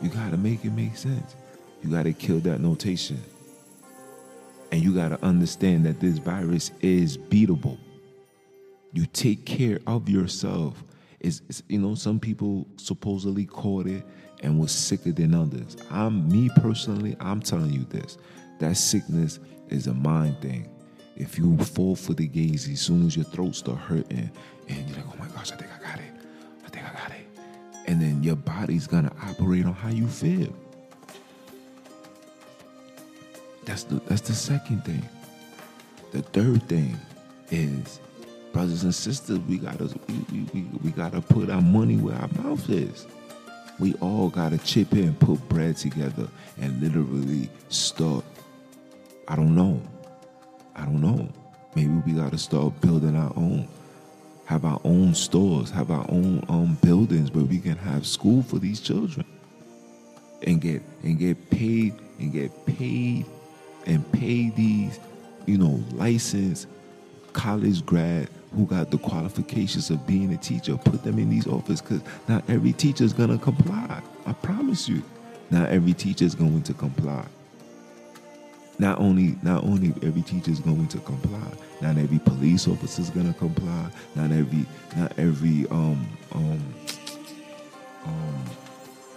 You 0.00 0.08
gotta 0.08 0.36
make 0.36 0.64
it 0.64 0.70
make 0.70 0.96
sense. 0.96 1.36
You 1.82 1.90
gotta 1.90 2.12
kill 2.12 2.38
that 2.40 2.60
notation. 2.60 3.22
And 4.72 4.82
you 4.82 4.94
gotta 4.94 5.22
understand 5.24 5.84
that 5.86 6.00
this 6.00 6.18
virus 6.18 6.70
is 6.80 7.18
beatable. 7.18 7.78
You 8.92 9.06
take 9.06 9.44
care 9.44 9.78
of 9.86 10.08
yourself. 10.08 10.82
It's, 11.20 11.42
you 11.68 11.78
know, 11.78 11.94
some 11.94 12.20
people 12.20 12.66
supposedly 12.76 13.44
caught 13.44 13.86
it 13.86 14.04
and 14.42 14.58
was 14.58 14.70
sicker 14.70 15.12
than 15.12 15.34
others. 15.34 15.76
I'm 15.90 16.28
me 16.28 16.48
personally, 16.56 17.16
I'm 17.20 17.40
telling 17.40 17.72
you 17.72 17.84
this. 17.84 18.18
That 18.60 18.76
sickness 18.76 19.40
is 19.68 19.86
a 19.88 19.94
mind 19.94 20.40
thing. 20.40 20.68
If 21.16 21.36
you 21.36 21.58
fall 21.58 21.96
for 21.96 22.14
the 22.14 22.28
gaze, 22.28 22.68
as 22.68 22.80
soon 22.80 23.04
as 23.06 23.16
your 23.16 23.24
throat 23.24 23.56
start 23.56 23.78
hurting, 23.78 24.30
and 24.68 24.88
you're 24.88 24.96
like, 24.98 25.06
oh 25.08 25.16
my 25.18 25.26
gosh, 25.28 25.50
I 25.50 25.56
think 25.56 25.70
I 25.72 25.82
got 25.82 25.98
it. 25.98 26.12
I 26.64 26.68
think 26.68 26.86
I 26.86 26.92
got 26.92 27.10
it. 27.10 27.26
And 27.86 28.00
then 28.00 28.22
your 28.22 28.36
body's 28.36 28.86
gonna 28.86 29.12
operate 29.22 29.66
on 29.66 29.72
how 29.72 29.88
you 29.88 30.06
feel. 30.06 30.54
That's 33.64 33.82
the 33.84 33.96
that's 34.06 34.20
the 34.20 34.34
second 34.34 34.84
thing. 34.84 35.02
The 36.12 36.22
third 36.22 36.62
thing 36.68 36.98
is, 37.50 38.00
brothers 38.58 38.82
and 38.82 38.92
sisters, 38.92 39.38
we 39.48 39.56
gotta 39.56 39.88
we, 40.08 40.40
we, 40.52 40.62
we 40.82 40.90
gotta 40.90 41.20
put 41.20 41.48
our 41.48 41.62
money 41.62 41.94
where 41.94 42.16
our 42.16 42.28
mouth 42.42 42.68
is. 42.68 43.06
We 43.78 43.94
all 44.00 44.30
gotta 44.30 44.58
chip 44.58 44.94
in, 44.94 45.14
put 45.14 45.48
bread 45.48 45.76
together, 45.76 46.26
and 46.60 46.82
literally 46.82 47.50
start. 47.68 48.24
I 49.28 49.36
don't 49.36 49.54
know. 49.54 49.80
I 50.74 50.86
don't 50.86 51.00
know. 51.00 51.28
Maybe 51.76 52.02
we 52.04 52.14
gotta 52.14 52.36
start 52.36 52.80
building 52.80 53.14
our 53.14 53.32
own. 53.36 53.68
Have 54.46 54.64
our 54.64 54.80
own 54.82 55.14
stores, 55.14 55.70
have 55.70 55.92
our 55.92 56.06
own 56.08 56.44
um, 56.48 56.76
buildings 56.82 57.30
where 57.30 57.44
we 57.44 57.60
can 57.60 57.76
have 57.76 58.04
school 58.08 58.42
for 58.42 58.58
these 58.58 58.80
children. 58.80 59.24
And 60.42 60.60
get 60.60 60.82
and 61.04 61.16
get 61.16 61.48
paid 61.48 61.94
and 62.18 62.32
get 62.32 62.50
paid 62.66 63.24
and 63.86 64.10
pay 64.10 64.50
these, 64.50 64.98
you 65.46 65.58
know, 65.58 65.80
licensed 65.92 66.66
college 67.32 67.86
grad 67.86 68.28
who 68.54 68.66
got 68.66 68.90
the 68.90 68.98
qualifications 68.98 69.90
of 69.90 70.06
being 70.06 70.32
a 70.32 70.36
teacher, 70.36 70.76
put 70.76 71.02
them 71.04 71.18
in 71.18 71.30
these 71.30 71.46
offices 71.46 71.80
because 71.80 72.02
not 72.28 72.42
every 72.48 72.72
teacher 72.72 73.04
is 73.04 73.12
going 73.12 73.30
to 73.30 73.38
comply. 73.38 74.02
I 74.26 74.32
promise 74.32 74.88
you. 74.88 75.02
Not 75.50 75.70
every 75.70 75.94
teacher 75.94 76.24
is 76.24 76.34
going 76.34 76.62
to 76.62 76.74
comply. 76.74 77.26
Not 78.78 79.00
only 79.00 79.36
not 79.42 79.64
only 79.64 79.92
every 80.06 80.22
teacher 80.22 80.50
is 80.50 80.60
going 80.60 80.86
to 80.88 80.98
comply, 80.98 81.50
not 81.80 81.96
every 81.96 82.18
police 82.18 82.68
officer 82.68 83.02
is 83.02 83.10
going 83.10 83.32
to 83.32 83.38
comply, 83.38 83.90
not 84.14 84.30
every 84.30 84.66
not 84.96 85.18
every 85.18 85.66
um 85.70 86.06
um 86.32 86.74
um 88.04 88.44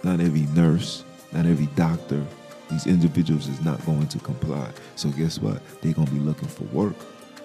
not 0.02 0.20
every 0.20 0.46
nurse, 0.54 1.04
not 1.32 1.46
every 1.46 1.66
doctor, 1.76 2.24
these 2.70 2.86
individuals 2.86 3.46
is 3.46 3.60
not 3.60 3.84
going 3.84 4.08
to 4.08 4.18
comply. 4.18 4.68
So 4.96 5.10
guess 5.10 5.38
what? 5.38 5.62
They're 5.80 5.92
gonna 5.92 6.10
be 6.10 6.18
looking 6.18 6.48
for 6.48 6.64
work. 6.64 6.96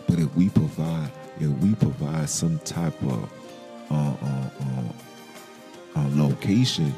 But 0.08 0.20
if 0.20 0.34
we 0.36 0.50
provide, 0.50 1.12
if 1.40 1.50
we 1.60 1.76
provide 1.76 2.30
some 2.30 2.60
type 2.60 3.00
of 3.04 3.32
uh, 3.90 4.14
uh, 4.22 4.50
uh, 4.62 6.00
uh, 6.00 6.10
location 6.16 6.94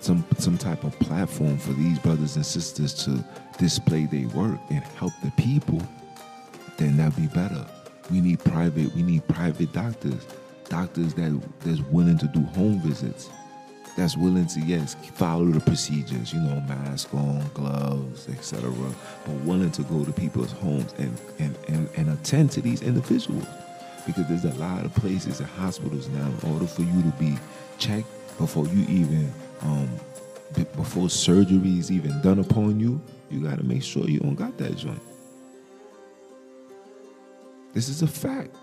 some 0.00 0.24
some 0.38 0.56
type 0.56 0.84
of 0.84 0.98
platform 1.00 1.58
for 1.58 1.72
these 1.72 1.98
brothers 1.98 2.36
and 2.36 2.46
sisters 2.46 2.94
to 3.04 3.24
display 3.58 4.06
their 4.06 4.28
work 4.28 4.58
and 4.70 4.82
help 4.96 5.12
the 5.22 5.30
people, 5.32 5.82
then 6.76 6.96
that'd 6.96 7.16
be 7.16 7.26
better. 7.28 7.66
We 8.10 8.20
need 8.20 8.38
private. 8.40 8.94
We 8.94 9.02
need 9.02 9.26
private 9.28 9.72
doctors, 9.72 10.26
doctors 10.68 11.14
that 11.14 11.40
that's 11.60 11.80
willing 11.80 12.18
to 12.18 12.26
do 12.28 12.40
home 12.40 12.80
visits, 12.80 13.28
that's 13.98 14.16
willing 14.16 14.46
to 14.46 14.60
yes 14.60 14.94
follow 15.14 15.46
the 15.46 15.60
procedures. 15.60 16.32
You 16.32 16.40
know, 16.40 16.60
mask 16.62 17.12
on, 17.12 17.44
gloves, 17.52 18.28
etc. 18.28 18.70
But 19.26 19.34
willing 19.44 19.72
to 19.72 19.82
go 19.82 20.04
to 20.04 20.12
people's 20.12 20.52
homes 20.52 20.94
and 20.98 21.20
and 21.38 21.56
and, 21.68 21.88
and 21.96 22.10
attend 22.10 22.52
to 22.52 22.60
these 22.60 22.82
individuals 22.82 23.46
because 24.06 24.26
there's 24.28 24.44
a 24.44 24.54
lot 24.58 24.84
of 24.84 24.94
places 24.94 25.40
and 25.40 25.48
hospitals 25.50 26.08
now 26.08 26.26
in 26.26 26.52
order 26.52 26.66
for 26.66 26.82
you 26.82 27.02
to 27.02 27.10
be 27.18 27.36
checked 27.78 28.08
before 28.38 28.66
you 28.68 28.86
even 28.88 29.32
um, 29.62 29.90
before 30.54 31.10
surgery 31.10 31.78
is 31.78 31.90
even 31.90 32.20
done 32.22 32.38
upon 32.38 32.78
you, 32.80 33.00
you 33.30 33.40
got 33.40 33.58
to 33.58 33.64
make 33.64 33.82
sure 33.82 34.08
you 34.08 34.20
don't 34.20 34.36
got 34.36 34.56
that 34.58 34.76
joint. 34.76 35.02
This 37.74 37.88
is 37.88 38.02
a 38.02 38.06
fact. 38.06 38.54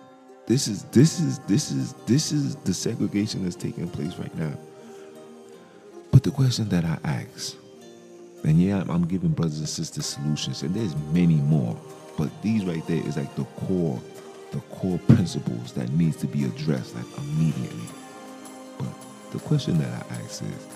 This 0.47 0.67
is 0.67 0.83
this 0.85 1.19
is 1.19 1.39
this 1.39 1.71
is 1.71 1.93
this 2.05 2.31
is 2.31 2.55
the 2.57 2.73
segregation 2.73 3.43
that's 3.43 3.55
taking 3.55 3.89
place 3.89 4.15
right 4.17 4.33
now. 4.35 4.57
The 6.25 6.31
question 6.31 6.67
that 6.69 6.83
I 6.83 6.97
ask, 7.03 7.55
and 8.43 8.59
yeah, 8.59 8.83
I'm 8.89 9.05
giving 9.05 9.29
brothers 9.29 9.59
and 9.59 9.69
sisters 9.69 10.07
solutions, 10.07 10.63
and 10.63 10.73
there's 10.73 10.95
many 11.13 11.35
more, 11.35 11.79
but 12.17 12.31
these 12.41 12.65
right 12.65 12.83
there 12.87 12.97
is 13.05 13.15
like 13.15 13.35
the 13.35 13.43
core, 13.43 14.01
the 14.49 14.59
core 14.71 14.97
principles 15.07 15.73
that 15.73 15.91
needs 15.91 16.17
to 16.17 16.25
be 16.25 16.45
addressed 16.45 16.95
like 16.95 17.05
immediately. 17.19 17.87
But 18.79 18.87
the 19.33 19.37
question 19.37 19.77
that 19.77 19.87
I 19.87 20.15
ask 20.15 20.41
is, 20.41 20.67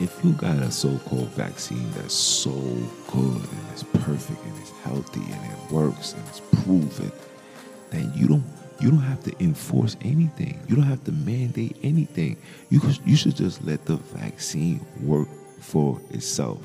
if 0.00 0.18
you 0.24 0.32
got 0.32 0.56
a 0.56 0.70
so-called 0.70 1.28
vaccine 1.28 1.90
that's 1.90 2.14
so 2.14 2.50
good 2.50 3.36
and 3.36 3.66
it's 3.72 3.82
perfect 3.82 4.42
and 4.42 4.58
it's 4.62 4.70
healthy 4.84 5.20
and 5.20 5.52
it 5.52 5.70
works 5.70 6.14
and 6.14 6.26
it's 6.28 6.40
proven, 6.64 7.12
then 7.90 8.10
you 8.16 8.26
don't 8.26 8.61
you 8.82 8.90
don't 8.90 9.00
have 9.00 9.22
to 9.24 9.32
enforce 9.42 9.96
anything. 10.02 10.60
You 10.68 10.74
don't 10.74 10.84
have 10.84 11.04
to 11.04 11.12
mandate 11.12 11.76
anything. 11.82 12.36
You 12.68 12.80
you 13.04 13.16
should 13.16 13.36
just 13.36 13.62
let 13.64 13.84
the 13.86 13.96
vaccine 13.96 14.84
work 15.00 15.28
for 15.60 16.00
itself. 16.10 16.60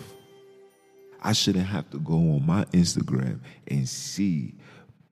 I 1.21 1.33
shouldn't 1.33 1.67
have 1.67 1.89
to 1.91 1.99
go 1.99 2.15
on 2.15 2.45
my 2.45 2.65
Instagram 2.65 3.39
and 3.67 3.87
see 3.87 4.55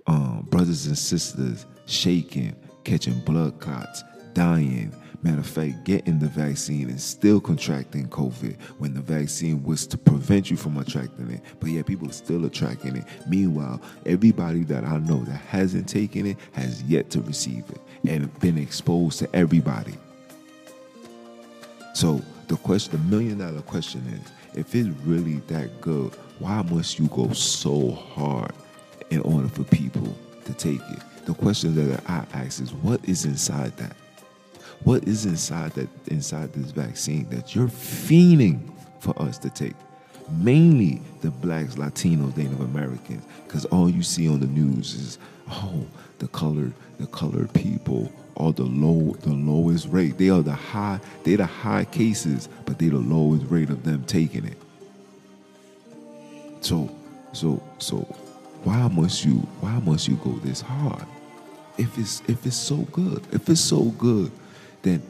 um, 0.08 0.48
brothers 0.50 0.88
and 0.88 0.98
sisters 0.98 1.66
shaking, 1.86 2.56
catching 2.84 3.20
blood 3.20 3.60
clots, 3.60 4.04
dying, 4.34 4.94
Matter 5.26 5.40
of 5.40 5.48
fact, 5.48 5.86
getting 5.86 6.20
the 6.20 6.28
vaccine 6.28 6.88
and 6.88 7.02
still 7.02 7.42
contracting 7.42 8.08
COVID 8.10 8.62
when 8.78 8.94
the 8.94 9.02
vaccine 9.02 9.64
was 9.64 9.88
to 9.88 9.98
prevent 9.98 10.52
you 10.52 10.56
from 10.56 10.78
attracting 10.78 11.32
it. 11.32 11.42
But 11.60 11.72
yeah, 11.72 11.82
people 11.82 12.08
are 12.08 12.14
still 12.14 12.46
attracting 12.46 12.96
it. 12.96 13.06
Meanwhile, 13.28 13.82
everybody 14.06 14.64
that 14.66 14.84
I 14.84 15.00
know 15.00 15.24
that 15.24 15.42
hasn't 15.50 15.90
taken 15.90 16.28
it 16.28 16.38
has 16.52 16.84
yet 16.84 17.10
to 17.10 17.22
receive 17.22 17.64
it 17.72 17.82
and 18.08 18.40
been 18.40 18.60
exposed 18.60 19.18
to 19.18 19.36
everybody. 19.36 19.96
So 21.96 22.22
the 22.48 22.58
question, 22.58 22.92
the 22.92 23.00
million 23.10 23.40
dollar 23.40 23.64
question 23.64 24.04
is, 24.14 24.60
if 24.60 24.76
it's 24.76 24.90
really 25.06 25.40
that 25.48 25.82
good, 25.82 26.14
why 26.38 26.62
must 26.62 27.00
you 27.00 27.08
go 27.08 27.34
so 27.34 27.94
hard 27.94 28.52
in 29.10 29.22
order 29.22 29.48
for 29.48 29.64
people 29.64 30.16
to 30.44 30.54
take 30.54 30.82
it? 30.92 31.26
The 31.26 31.34
question 31.34 31.74
that 31.74 32.08
I 32.08 32.26
ask 32.34 32.62
is, 32.62 32.72
what 32.74 33.04
is 33.06 33.26
inside 33.26 33.76
that? 33.78 33.96
What 34.84 35.08
is 35.08 35.26
inside 35.26 35.72
that 35.74 35.90
inside 36.08 36.54
this 36.54 36.72
vaccine 36.72 37.28
that 37.30 37.56
you're 37.56 37.68
fiending 37.68 38.60
for 39.00 39.20
us 39.22 39.38
to 39.40 39.50
take? 39.50 39.76
Mainly 40.30 41.02
the 41.22 41.32
blacks, 41.32 41.76
Latinos, 41.76 42.36
Native 42.36 42.62
Americans, 42.62 43.24
because 43.46 43.66
all 43.66 43.90
you 43.90 44.04
see 44.04 44.28
on 44.28 44.40
the 44.40 44.48
news 44.48 44.96
is, 44.96 45.20
oh, 45.52 45.86
the 46.20 46.28
colored, 46.28 46.74
the 47.00 47.08
colored 47.08 47.54
people 47.54 48.12
are 48.38 48.52
the 48.52 48.64
low, 48.64 49.14
the 49.22 49.34
lowest 49.34 49.88
rate. 49.90 50.18
They 50.18 50.30
are 50.30 50.42
the 50.42 50.54
high, 50.54 51.00
they're 51.24 51.38
the 51.38 51.46
high 51.46 51.86
cases, 51.86 52.50
but 52.66 52.80
they're 52.80 52.90
the 52.90 52.98
lowest 52.98 53.46
rate 53.50 53.70
of 53.70 53.84
them 53.84 54.04
taking 54.06 54.46
it. 54.46 54.58
So, 56.62 56.90
so, 57.34 57.62
so, 57.78 57.98
why 58.64 58.88
must 58.88 59.24
you, 59.24 59.36
why 59.62 59.80
must 59.80 60.08
you 60.08 60.16
go 60.16 60.32
this 60.44 60.62
hard? 60.62 61.06
If 61.78 61.98
it's 61.98 62.22
if 62.28 62.46
it's 62.46 62.56
so 62.56 62.78
good, 62.78 63.22
if 63.32 63.48
it's 63.50 63.62
so 63.62 63.84
good, 63.84 64.32
then 64.86 65.02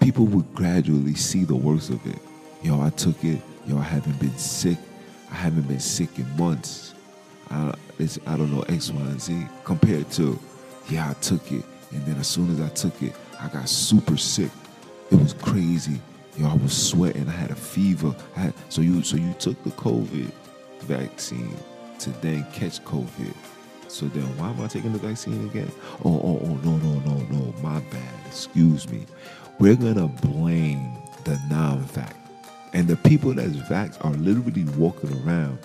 people 0.00 0.26
would 0.26 0.54
gradually 0.54 1.14
see 1.14 1.44
the 1.44 1.56
worst 1.56 1.90
of 1.90 2.06
it. 2.06 2.18
Yo, 2.62 2.80
I 2.80 2.90
took 2.90 3.24
it. 3.24 3.40
Yo, 3.66 3.78
I 3.78 3.82
haven't 3.82 4.20
been 4.20 4.36
sick. 4.36 4.78
I 5.30 5.34
haven't 5.34 5.66
been 5.66 5.80
sick 5.80 6.18
in 6.18 6.36
months. 6.36 6.94
I, 7.50 7.74
I 8.26 8.36
don't 8.36 8.52
know 8.52 8.62
X, 8.68 8.90
Y, 8.90 9.00
and 9.00 9.20
Z. 9.20 9.46
Compared 9.64 10.10
to, 10.12 10.38
yeah, 10.88 11.10
I 11.10 11.14
took 11.14 11.50
it, 11.50 11.64
and 11.92 12.04
then 12.04 12.16
as 12.16 12.28
soon 12.28 12.50
as 12.52 12.60
I 12.60 12.68
took 12.68 13.02
it, 13.02 13.14
I 13.40 13.48
got 13.48 13.68
super 13.68 14.16
sick. 14.16 14.50
It 15.10 15.18
was 15.18 15.32
crazy. 15.32 16.00
Yo, 16.36 16.48
I 16.48 16.54
was 16.54 16.76
sweating. 16.76 17.26
I 17.26 17.32
had 17.32 17.50
a 17.50 17.56
fever. 17.56 18.14
Had, 18.34 18.52
so 18.68 18.82
you, 18.82 19.02
so 19.02 19.16
you 19.16 19.32
took 19.34 19.62
the 19.64 19.70
COVID 19.70 20.30
vaccine 20.80 21.56
to 22.00 22.10
then 22.20 22.46
catch 22.52 22.84
COVID. 22.84 23.34
So 23.88 24.06
then 24.06 24.24
why 24.36 24.50
am 24.50 24.60
I 24.60 24.68
taking 24.68 24.92
the 24.92 24.98
vaccine 24.98 25.48
again? 25.48 25.70
Oh, 26.04 26.20
oh, 26.22 26.40
oh, 26.42 26.54
no, 26.64 26.76
no, 26.76 27.00
no, 27.00 27.16
no. 27.30 27.54
My 27.62 27.80
bad. 27.80 28.19
Excuse 28.30 28.88
me. 28.88 29.06
We're 29.58 29.74
gonna 29.74 30.06
blame 30.06 30.96
the 31.24 31.36
non-vax. 31.50 32.14
And 32.72 32.86
the 32.86 32.96
people 32.96 33.34
that's 33.34 33.56
vax 33.56 34.02
are 34.04 34.12
literally 34.12 34.62
walking 34.78 35.12
around 35.24 35.58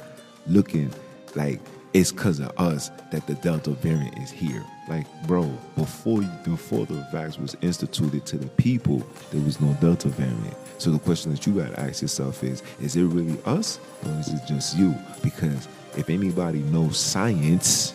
looking 0.47 0.91
like 1.36 1.60
it's 1.93 2.12
because 2.12 2.39
of 2.39 2.51
us 2.60 2.89
that 3.12 3.28
the 3.28 3.36
Delta 3.36 3.69
variant 3.69 4.17
is 4.17 4.32
here. 4.32 4.65
Like, 4.89 5.06
bro, 5.28 5.43
before 5.75 6.21
before 6.43 6.88
the 6.88 7.08
vax 7.13 7.39
was 7.39 7.56
instituted 7.62 8.25
to 8.25 8.38
the 8.38 8.47
people, 8.47 9.06
there 9.32 9.41
was 9.41 9.62
no 9.62 9.71
Delta 9.80 10.10
variant. 10.10 10.58
So 10.80 10.89
the 10.89 10.99
question 10.99 11.32
that 11.32 11.45
you 11.45 11.54
gotta 11.54 11.80
ask 11.80 12.01
yourself 12.01 12.43
is: 12.43 12.63
Is 12.82 12.95
it 12.95 13.04
really 13.04 13.39
us, 13.45 13.80
or 14.04 14.12
is 14.13 14.30
it 14.30 14.41
just 14.47 14.75
you? 14.75 14.95
Because 15.21 15.67
if 15.95 16.10
anybody 16.10 16.60
knows 16.63 16.97
science, 16.97 17.93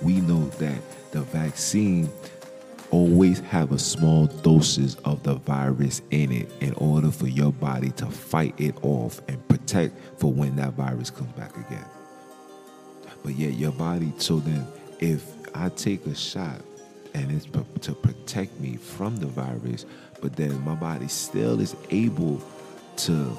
we 0.00 0.20
know 0.20 0.44
that 0.60 0.80
the 1.10 1.22
vaccine 1.22 2.08
always 2.90 3.40
have 3.40 3.72
a 3.72 3.78
small 3.78 4.26
doses 4.26 4.96
of 5.04 5.22
the 5.22 5.34
virus 5.34 6.02
in 6.10 6.32
it 6.32 6.50
in 6.60 6.74
order 6.74 7.10
for 7.10 7.26
your 7.26 7.52
body 7.52 7.90
to 7.92 8.06
fight 8.06 8.54
it 8.58 8.74
off 8.82 9.20
and 9.28 9.46
protect 9.48 9.94
for 10.18 10.32
when 10.32 10.56
that 10.56 10.72
virus 10.74 11.10
comes 11.10 11.32
back 11.32 11.56
again. 11.56 11.84
But 13.22 13.34
yet 13.34 13.54
your 13.54 13.72
body, 13.72 14.12
so 14.18 14.40
then 14.40 14.66
if 14.98 15.24
I 15.54 15.68
take 15.70 16.06
a 16.06 16.14
shot 16.14 16.60
and 17.14 17.30
it's 17.30 17.46
to 17.46 17.94
protect 17.94 18.58
me 18.60 18.76
from 18.76 19.16
the 19.16 19.26
virus, 19.26 19.84
but 20.20 20.36
then 20.36 20.60
my 20.64 20.74
body 20.74 21.08
still 21.08 21.60
is 21.60 21.76
able 21.90 22.42
to 22.96 23.36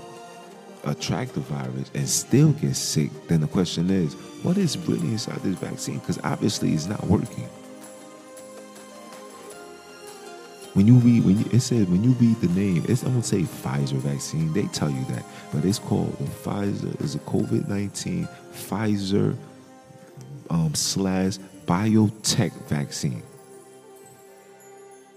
attract 0.84 1.34
the 1.34 1.40
virus 1.42 1.92
and 1.94 2.08
still 2.08 2.52
get 2.54 2.76
sick, 2.76 3.12
then 3.28 3.42
the 3.42 3.48
question 3.48 3.90
is, 3.90 4.14
what 4.44 4.58
is 4.58 4.78
really 4.78 5.08
inside 5.10 5.38
this 5.38 5.58
vaccine? 5.58 6.00
Because 6.00 6.20
obviously 6.24 6.74
it's 6.74 6.88
not 6.88 7.04
working. 7.06 7.48
When 10.74 10.88
you 10.88 10.96
read, 10.96 11.26
when 11.26 11.38
you, 11.38 11.46
it 11.52 11.60
says 11.60 11.88
when 11.88 12.02
you 12.04 12.12
read 12.12 12.40
the 12.40 12.48
name, 12.48 12.86
it's 12.88 13.04
I 13.04 13.08
won't 13.10 13.26
say 13.26 13.42
Pfizer 13.42 13.98
vaccine. 13.98 14.54
They 14.54 14.68
tell 14.68 14.90
you 14.90 15.04
that, 15.06 15.26
but 15.52 15.66
it's 15.66 15.80
called 15.80 16.18
the 16.18 16.24
Pfizer. 16.24 17.02
Is 17.02 17.16
a 17.16 17.20
COVID 17.20 17.68
nineteen 17.68 18.28
Pfizer 18.54 19.36
um, 20.50 20.74
slash 20.74 21.40
biotech 21.66 22.54
vaccine. 22.68 23.24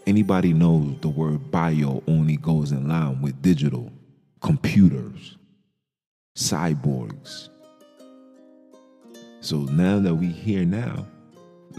Anybody 0.06 0.52
knows 0.52 0.98
the 1.00 1.08
word 1.08 1.50
bio 1.50 2.02
only 2.08 2.36
goes 2.36 2.72
in 2.72 2.88
line 2.88 3.22
with 3.22 3.40
digital, 3.40 3.92
computers, 4.40 5.36
cyborgs. 6.36 7.48
So 9.40 9.58
now 9.58 10.00
that 10.00 10.14
we 10.14 10.26
here 10.26 10.64
now, 10.64 11.06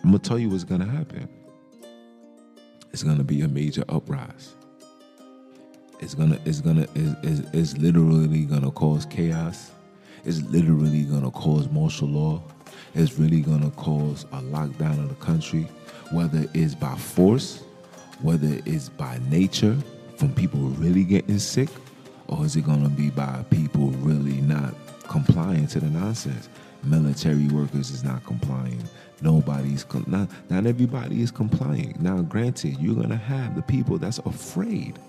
I'm 0.02 0.12
gonna 0.12 0.20
tell 0.20 0.40
you 0.40 0.50
what's 0.50 0.64
gonna 0.64 0.86
happen. 0.86 1.28
It's 2.96 3.04
gonna 3.04 3.26
be 3.26 3.42
a 3.42 3.48
major 3.50 3.84
uprise. 3.90 4.54
It's 6.00 6.14
gonna, 6.14 6.40
it's 6.46 6.62
gonna, 6.62 6.88
it's, 6.96 7.16
it's, 7.24 7.54
it's 7.54 7.78
literally 7.78 8.46
gonna 8.46 8.72
cause 8.72 9.06
chaos. 9.06 9.72
It's 10.24 10.42
literally 10.44 11.02
gonna 11.04 11.30
cause 11.30 11.68
martial 11.68 12.08
law. 12.08 12.42
It's 12.94 13.20
really 13.20 13.42
gonna 13.42 13.72
cause 13.72 14.24
a 14.32 14.38
lockdown 14.38 14.98
of 15.04 15.10
the 15.10 15.16
country, 15.16 15.68
whether 16.12 16.46
it's 16.54 16.74
by 16.74 16.96
force, 16.96 17.64
whether 18.22 18.62
it's 18.66 18.88
by 18.88 19.20
nature, 19.30 19.76
from 20.16 20.34
people 20.34 20.62
really 20.62 21.04
getting 21.04 21.40
sick, 21.40 21.68
or 22.30 22.46
is 22.46 22.56
it 22.56 22.66
gonna 22.66 22.88
be 22.88 23.10
by 23.10 23.44
people 23.50 23.90
really 23.90 24.40
not 24.40 24.74
complying 25.10 25.68
to 25.68 25.82
the 25.82 25.88
nonsense? 25.88 26.48
Military 26.82 27.48
workers 27.48 27.92
is 27.92 28.06
not 28.06 28.24
complying. 28.24 28.82
Nobody's 29.21 29.86
not 30.08 30.30
not 30.49 30.65
everybody 30.65 31.21
is 31.21 31.32
complying. 31.32 31.95
Now, 31.99 32.21
granted, 32.21 32.78
you're 32.80 32.95
gonna 32.95 33.15
have 33.15 33.56
the 33.56 33.62
people 33.62 33.97
that's 33.97 34.19
afraid 34.19 34.99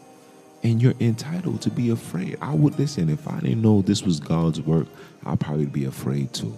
and 0.62 0.82
you're 0.82 0.94
entitled 1.00 1.62
to 1.62 1.70
be 1.70 1.90
afraid. 1.90 2.36
I 2.40 2.54
would 2.54 2.78
listen 2.78 3.08
if 3.08 3.28
I 3.28 3.40
didn't 3.40 3.62
know 3.62 3.82
this 3.82 4.02
was 4.02 4.20
God's 4.20 4.60
work, 4.60 4.86
I'd 5.24 5.40
probably 5.40 5.66
be 5.66 5.84
afraid 5.84 6.32
too. 6.32 6.56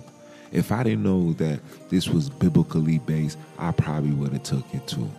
If 0.51 0.73
I 0.73 0.83
didn't 0.83 1.03
know 1.03 1.33
that 1.35 1.61
this 1.91 2.09
was 2.09 2.31
biblically 2.31 2.99
based, 2.99 3.39
I 3.59 3.73
probably 3.73 4.13
would 4.13 4.33
have 4.33 4.43
took 4.43 4.65
it 4.75 4.87
too. 4.87 5.11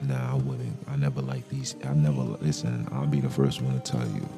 Nah, 0.00 0.32
I 0.32 0.34
wouldn't. 0.36 0.76
I 0.86 0.96
never 0.96 1.20
like 1.20 1.48
these. 1.48 1.74
I 1.84 1.92
never 1.92 2.22
listen. 2.22 2.88
I'll 2.92 3.06
be 3.06 3.20
the 3.20 3.28
first 3.28 3.60
one 3.60 3.78
to 3.78 3.92
tell 3.92 4.06
you. 4.08 4.28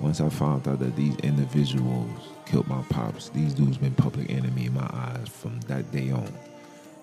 Once 0.00 0.20
I 0.20 0.28
found 0.28 0.68
out 0.68 0.78
that 0.78 0.94
these 0.94 1.16
individuals 1.16 2.28
killed 2.46 2.68
my 2.68 2.82
pops, 2.82 3.30
these 3.30 3.52
dudes 3.52 3.78
been 3.78 3.94
public 3.94 4.30
enemy 4.30 4.66
in 4.66 4.74
my 4.74 4.88
eyes 4.92 5.28
from 5.28 5.58
that 5.62 5.90
day 5.90 6.10
on. 6.10 6.32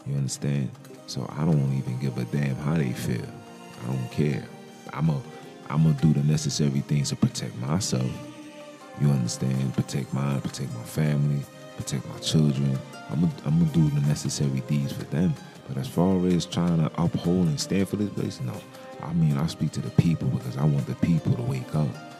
You 0.06 0.16
understand? 0.16 0.72
So 1.06 1.30
I 1.38 1.44
don't 1.44 1.74
even 1.74 2.00
give 2.00 2.18
a 2.18 2.24
damn 2.26 2.56
how 2.56 2.76
they 2.76 2.94
feel. 2.94 3.26
I 3.84 3.92
don't 3.92 4.12
care. 4.12 4.46
I'm 4.94 5.10
a 5.10 5.22
I'm 5.70 5.84
gonna 5.84 5.98
do 6.00 6.14
the 6.14 6.24
necessary 6.24 6.80
things 6.82 7.10
to 7.10 7.18
protect 7.18 7.56
myself. 7.58 8.10
You 9.02 9.10
understand? 9.10 9.74
Protect 9.74 10.14
mine, 10.14 10.40
protect 10.40 10.74
my 10.74 10.84
family, 10.84 11.44
protect 11.76 12.08
my 12.08 12.20
children. 12.20 12.80
I'm 13.10 13.22
gonna, 13.22 13.34
I'm 13.46 13.60
gonna 13.60 13.72
do 13.74 13.90
the 13.90 14.08
necessary 14.08 14.62
deeds 14.68 14.94
for 14.94 15.04
them. 15.06 15.34
But 15.68 15.78
as 15.78 15.88
far 15.88 16.26
as 16.28 16.46
trying 16.46 16.78
to 16.78 16.92
uphold 17.02 17.48
and 17.48 17.60
stand 17.60 17.90
for 17.90 17.98
this 17.98 18.10
place, 18.10 18.40
no. 18.40 18.54
I 19.02 19.12
mean, 19.14 19.36
I 19.38 19.48
speak 19.48 19.72
to 19.74 19.82
the 19.82 19.90
people 20.02 20.30
because 20.30 20.56
I 20.56 20.64
want 20.64 20.86
the 20.88 20.96
people 20.96 21.34
to 21.34 21.42
wake 21.42 21.76
up 21.76 22.14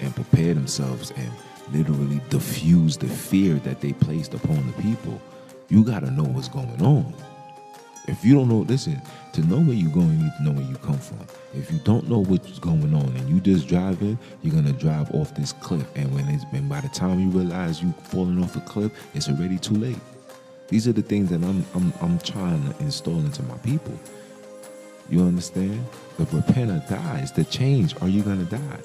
and 0.00 0.14
prepare 0.14 0.54
themselves 0.54 1.12
and 1.16 1.30
literally 1.72 2.20
diffuse 2.30 2.96
the 2.96 3.08
fear 3.08 3.54
that 3.56 3.80
they 3.80 3.92
placed 3.92 4.34
upon 4.34 4.66
the 4.66 4.82
people. 4.82 5.20
You 5.68 5.84
got 5.84 6.00
to 6.00 6.10
know 6.10 6.24
what's 6.24 6.48
going 6.48 6.80
on. 6.82 7.12
If 8.08 8.24
you 8.24 8.34
don't 8.34 8.48
know, 8.48 8.58
listen, 8.58 9.02
to 9.32 9.40
know 9.42 9.58
where 9.58 9.74
you're 9.74 9.90
going, 9.90 10.12
you 10.12 10.24
need 10.24 10.32
to 10.38 10.42
know 10.44 10.52
where 10.52 10.64
you 10.64 10.76
come 10.76 10.98
from. 10.98 11.18
If 11.54 11.72
you 11.72 11.78
don't 11.80 12.08
know 12.08 12.22
what's 12.22 12.60
going 12.60 12.94
on 12.94 13.16
and 13.16 13.28
you 13.28 13.40
just 13.40 13.66
driving, 13.66 14.16
you're 14.42 14.54
gonna 14.54 14.72
drive 14.72 15.12
off 15.12 15.34
this 15.34 15.52
cliff. 15.52 15.86
And 15.96 16.14
when 16.14 16.28
it's 16.28 16.44
been 16.44 16.68
by 16.68 16.80
the 16.80 16.88
time 16.88 17.18
you 17.18 17.28
realize 17.30 17.82
you 17.82 17.92
falling 18.04 18.42
off 18.42 18.54
a 18.54 18.60
cliff, 18.60 18.92
it's 19.14 19.28
already 19.28 19.58
too 19.58 19.74
late. 19.74 19.98
These 20.68 20.86
are 20.86 20.92
the 20.92 21.02
things 21.02 21.30
that 21.30 21.42
I'm 21.42 21.66
I'm 21.74 21.92
I'm 22.00 22.18
trying 22.20 22.72
to 22.72 22.78
install 22.80 23.18
into 23.18 23.42
my 23.42 23.56
people. 23.58 23.98
You 25.10 25.22
understand? 25.22 25.84
The 26.18 26.24
repent 26.26 26.70
or 26.70 26.82
die 26.88 27.20
is 27.20 27.32
the 27.32 27.44
change. 27.44 28.00
Are 28.00 28.08
you 28.08 28.22
gonna 28.22 28.44
die? 28.44 28.80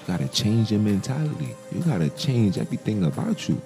You 0.00 0.06
gotta 0.06 0.28
change 0.28 0.70
your 0.70 0.80
mentality. 0.80 1.54
You 1.72 1.82
gotta 1.82 2.10
change 2.10 2.58
everything 2.58 3.04
about 3.04 3.48
you. 3.48 3.60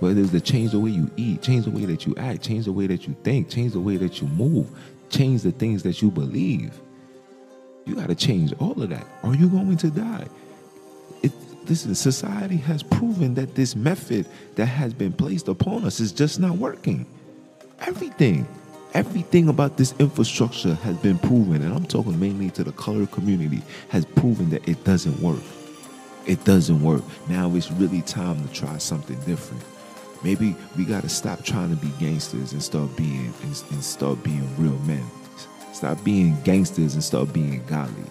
Whether 0.00 0.22
it's 0.22 0.30
to 0.30 0.40
change 0.40 0.72
the 0.72 0.80
way 0.80 0.90
you 0.90 1.10
eat, 1.16 1.42
change 1.42 1.66
the 1.66 1.70
way 1.70 1.84
that 1.84 2.06
you 2.06 2.14
act, 2.16 2.42
change 2.42 2.64
the 2.64 2.72
way 2.72 2.86
that 2.86 3.06
you 3.06 3.14
think, 3.22 3.50
change 3.50 3.72
the 3.72 3.80
way 3.80 3.96
that 3.98 4.20
you 4.20 4.28
move, 4.28 4.70
change 5.10 5.42
the 5.42 5.52
things 5.52 5.82
that 5.82 6.00
you 6.00 6.10
believe. 6.10 6.72
You 7.84 7.96
got 7.96 8.08
to 8.08 8.14
change 8.14 8.54
all 8.60 8.80
of 8.82 8.88
that. 8.88 9.06
Are 9.22 9.34
you 9.34 9.48
going 9.48 9.76
to 9.76 9.90
die? 9.90 10.26
It, 11.22 11.32
listen, 11.68 11.94
society 11.94 12.56
has 12.56 12.82
proven 12.82 13.34
that 13.34 13.54
this 13.54 13.76
method 13.76 14.26
that 14.54 14.66
has 14.66 14.94
been 14.94 15.12
placed 15.12 15.48
upon 15.48 15.84
us 15.84 16.00
is 16.00 16.12
just 16.12 16.40
not 16.40 16.56
working. 16.56 17.04
Everything, 17.80 18.46
everything 18.94 19.48
about 19.48 19.76
this 19.76 19.94
infrastructure 19.98 20.74
has 20.76 20.96
been 20.98 21.18
proven, 21.18 21.62
and 21.62 21.74
I'm 21.74 21.84
talking 21.84 22.18
mainly 22.18 22.50
to 22.50 22.64
the 22.64 22.72
colored 22.72 23.10
community, 23.10 23.62
has 23.88 24.04
proven 24.04 24.48
that 24.50 24.66
it 24.66 24.82
doesn't 24.84 25.20
work. 25.20 25.42
It 26.26 26.44
doesn't 26.44 26.82
work. 26.82 27.02
Now 27.28 27.54
it's 27.54 27.70
really 27.72 28.02
time 28.02 28.46
to 28.46 28.52
try 28.52 28.78
something 28.78 29.18
different. 29.20 29.62
Maybe 30.22 30.54
we 30.76 30.84
got 30.84 31.02
to 31.02 31.08
stop 31.08 31.44
trying 31.44 31.70
to 31.70 31.76
be 31.76 31.90
gangsters 31.98 32.52
and 32.52 32.62
start 32.62 32.94
being 32.96 33.32
and, 33.42 33.64
and 33.70 33.82
start 33.82 34.22
being 34.22 34.46
real 34.58 34.78
men. 34.80 35.04
Stop 35.72 36.02
being 36.04 36.36
gangsters 36.42 36.94
and 36.94 37.02
start 37.02 37.32
being 37.32 37.64
godly. 37.66 38.04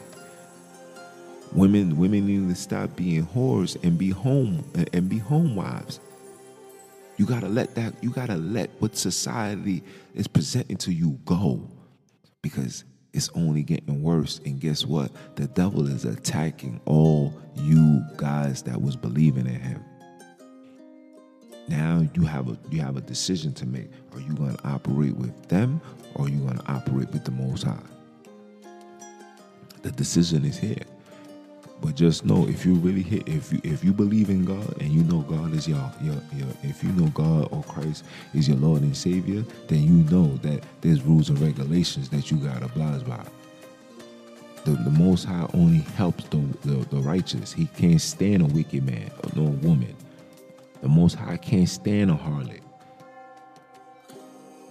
Women, 1.52 1.98
women 1.98 2.26
need 2.26 2.50
to 2.50 2.56
stop 2.56 2.96
being 2.96 3.26
whores 3.26 3.82
and 3.84 3.98
be 3.98 4.10
home 4.10 4.64
and 4.94 5.08
be 5.08 5.20
home 5.20 5.56
wives. 5.56 6.00
You 7.18 7.26
gotta 7.26 7.50
let 7.50 7.76
that. 7.76 7.94
You 8.02 8.12
gotta 8.12 8.38
let 8.38 8.70
what 8.80 8.96
society 8.96 9.84
is 10.16 10.28
presenting 10.28 10.78
to 10.78 10.94
you 10.94 11.20
go, 11.26 11.62
because 12.42 12.86
it's 13.14 13.30
only 13.36 13.64
getting 13.64 14.02
worse. 14.04 14.40
And 14.46 14.60
guess 14.60 14.86
what? 14.86 15.12
The 15.36 15.48
devil 15.48 15.88
is 15.88 16.06
attacking 16.06 16.80
all 16.86 17.34
you 17.56 18.02
guys 18.18 18.62
that 18.64 18.82
was 18.82 18.96
believing 18.96 19.48
in 19.48 19.60
him. 19.60 19.84
Now 21.68 22.08
you 22.16 22.24
have 22.24 22.50
a 22.50 22.58
you 22.72 22.82
have 22.82 22.98
a 22.98 23.02
decision 23.02 23.54
to 23.54 23.66
make. 23.66 23.90
Are 24.14 24.20
you 24.20 24.34
going 24.34 24.56
to 24.56 24.68
operate 24.68 25.16
with 25.16 25.48
them 25.50 25.82
or 26.16 26.26
are 26.26 26.30
you 26.30 26.40
going 26.40 26.58
to 26.58 26.72
operate 26.72 27.12
with 27.12 27.26
the 27.26 27.32
Most 27.32 27.64
High? 27.64 27.78
The 29.84 29.92
decision 29.92 30.46
is 30.46 30.58
here. 30.58 30.84
But 31.82 31.96
just 31.96 32.26
know 32.26 32.48
if 32.48 32.66
you 32.66 32.76
really 32.76 33.04
hit 33.04 33.28
if 33.28 33.54
you 33.54 33.62
if 33.64 33.84
you 33.84 33.94
believe 33.94 34.30
in 34.30 34.44
God 34.44 34.82
and 34.82 34.90
you 34.90 35.04
know 35.04 35.20
God 35.22 35.54
is 35.54 35.68
your 35.68 35.92
your, 36.02 36.16
your 36.36 36.48
if 36.64 36.84
you 36.84 36.92
know 36.92 37.08
God 37.08 37.48
or 37.52 37.64
Christ 37.64 38.04
is 38.34 38.48
your 38.48 38.58
Lord 38.58 38.82
and 38.82 38.96
Savior, 38.96 39.46
then 39.68 39.84
you 39.84 40.04
know 40.12 40.36
that 40.38 40.64
there's 40.82 41.02
rules 41.02 41.30
and 41.30 41.40
regulations 41.40 42.10
that 42.10 42.32
you 42.32 42.38
gotta 42.38 42.66
oblige 42.66 43.06
by. 43.06 43.24
The, 44.66 44.72
the 44.72 44.90
Most 44.90 45.24
High 45.24 45.50
only 45.54 45.80
helps 45.80 46.26
the, 46.26 46.38
the, 46.66 46.86
the 46.90 46.98
righteous. 46.98 47.54
He 47.54 47.68
can't 47.68 48.02
stand 48.02 48.42
a 48.42 48.46
wicked 48.46 48.86
man 48.86 49.10
or 49.24 49.42
no 49.42 49.50
woman. 49.50 49.96
The 50.82 50.90
Most 50.90 51.16
High 51.16 51.38
can't 51.38 51.70
stand 51.70 52.12
a 52.12 52.16
harlot. 52.16 52.60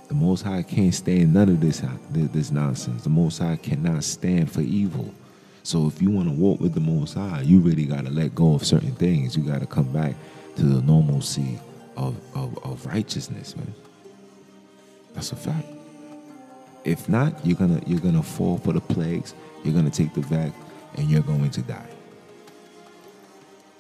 The 0.09 0.15
Most 0.15 0.43
High 0.43 0.63
can't 0.63 0.95
stand 0.95 1.33
none 1.33 1.49
of 1.49 1.61
this, 1.61 1.83
this 2.11 2.51
nonsense. 2.51 3.03
The 3.03 3.11
Most 3.11 3.39
High 3.39 3.57
cannot 3.57 4.05
stand 4.05 4.53
for 4.53 4.61
evil. 4.61 5.13
So 5.69 5.87
if 5.87 6.01
you 6.01 6.11
want 6.11 6.31
to 6.31 6.35
walk 6.35 6.61
with 6.61 6.73
the 6.73 6.81
Most 6.81 7.13
High, 7.13 7.43
you 7.43 7.61
really 7.61 7.85
got 7.85 8.07
to 8.07 8.11
let 8.11 8.35
go 8.35 8.55
of 8.55 8.65
certain 8.65 8.95
things. 8.95 9.37
You 9.37 9.43
got 9.43 9.61
to 9.61 9.67
come 9.67 9.93
back 9.93 10.15
to 10.57 10.63
the 10.63 10.81
normalcy 10.81 11.61
of, 11.95 12.17
of, 12.35 12.57
of 12.65 12.87
righteousness, 12.87 13.55
man. 13.55 13.75
That's 15.13 15.31
a 15.33 15.37
fact. 15.37 15.67
If 16.85 17.07
not, 17.11 17.45
you're 17.45 17.59
gonna 17.59 17.83
you're 17.87 18.01
gonna 18.01 18.23
fall 18.23 18.57
for 18.57 18.73
the 18.73 18.81
plagues. 18.81 19.35
You're 19.63 19.75
gonna 19.75 19.91
take 19.91 20.15
the 20.15 20.23
vac, 20.23 20.55
and 20.95 21.11
you're 21.11 21.21
going 21.21 21.51
to 21.51 21.61
die. 21.61 21.91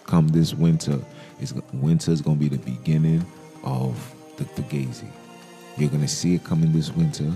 Come 0.05 0.29
this 0.29 0.53
winter, 0.53 1.01
winter 1.73 2.11
is 2.11 2.21
gonna 2.21 2.37
be 2.37 2.51
the 2.51 2.59
beginning 2.59 3.25
of 3.65 4.15
the 4.37 4.45
fugazi. 4.45 5.09
You're 5.79 5.89
gonna 5.89 6.07
see 6.07 6.35
it 6.35 6.45
coming 6.45 6.71
this 6.71 6.91
winter. 6.95 7.33